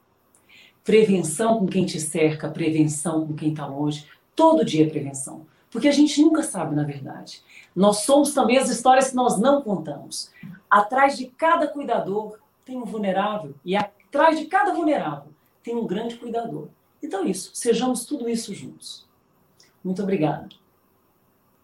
[0.83, 4.07] Prevenção com quem te cerca, prevenção com quem está longe.
[4.35, 5.45] Todo dia é prevenção.
[5.71, 7.41] Porque a gente nunca sabe, na verdade.
[7.75, 10.31] Nós somos também as histórias que nós não contamos.
[10.69, 13.55] Atrás de cada cuidador tem um vulnerável.
[13.65, 15.31] E atrás de cada vulnerável
[15.63, 16.67] tem um grande cuidador.
[17.01, 17.51] Então, isso.
[17.55, 19.07] Sejamos tudo isso juntos.
[19.83, 20.47] Muito obrigada.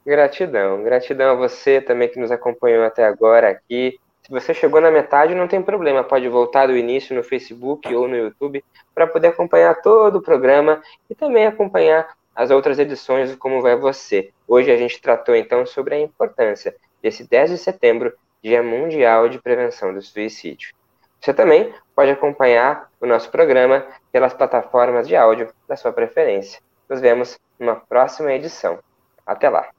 [0.06, 0.84] Gratidão.
[0.84, 4.00] Gratidão a você também que nos acompanhou até agora aqui.
[4.30, 8.16] Você chegou na metade, não tem problema, pode voltar do início no Facebook ou no
[8.16, 8.64] YouTube
[8.94, 13.76] para poder acompanhar todo o programa e também acompanhar as outras edições do Como Vai
[13.76, 14.30] Você.
[14.48, 18.14] Hoje a gente tratou então sobre a importância desse 10 de setembro,
[18.44, 20.76] Dia Mundial de Prevenção do Suicídio.
[21.20, 26.62] Você também pode acompanhar o nosso programa pelas plataformas de áudio da sua preferência.
[26.88, 28.78] Nos vemos numa próxima edição.
[29.26, 29.79] Até lá!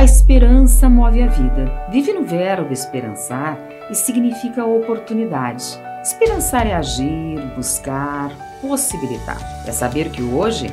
[0.00, 1.70] A esperança move a vida.
[1.90, 3.58] Vive no verbo esperançar
[3.90, 5.78] e significa oportunidade.
[6.02, 8.32] Esperançar é agir, buscar,
[8.62, 9.36] possibilitar.
[9.66, 10.68] É saber que hoje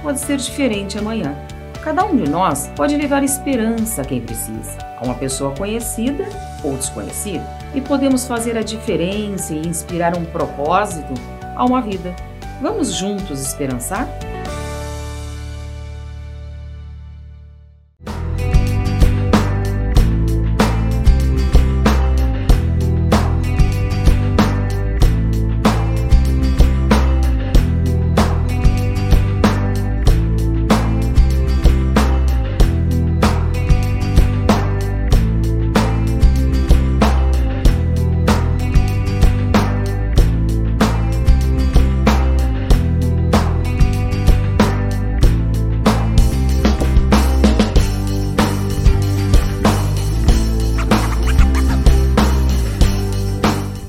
[0.00, 1.34] pode ser diferente amanhã.
[1.82, 6.28] Cada um de nós pode levar esperança a quem precisa, a uma pessoa conhecida
[6.62, 11.14] ou desconhecida, e podemos fazer a diferença e inspirar um propósito
[11.56, 12.14] a uma vida.
[12.62, 14.08] Vamos juntos esperançar?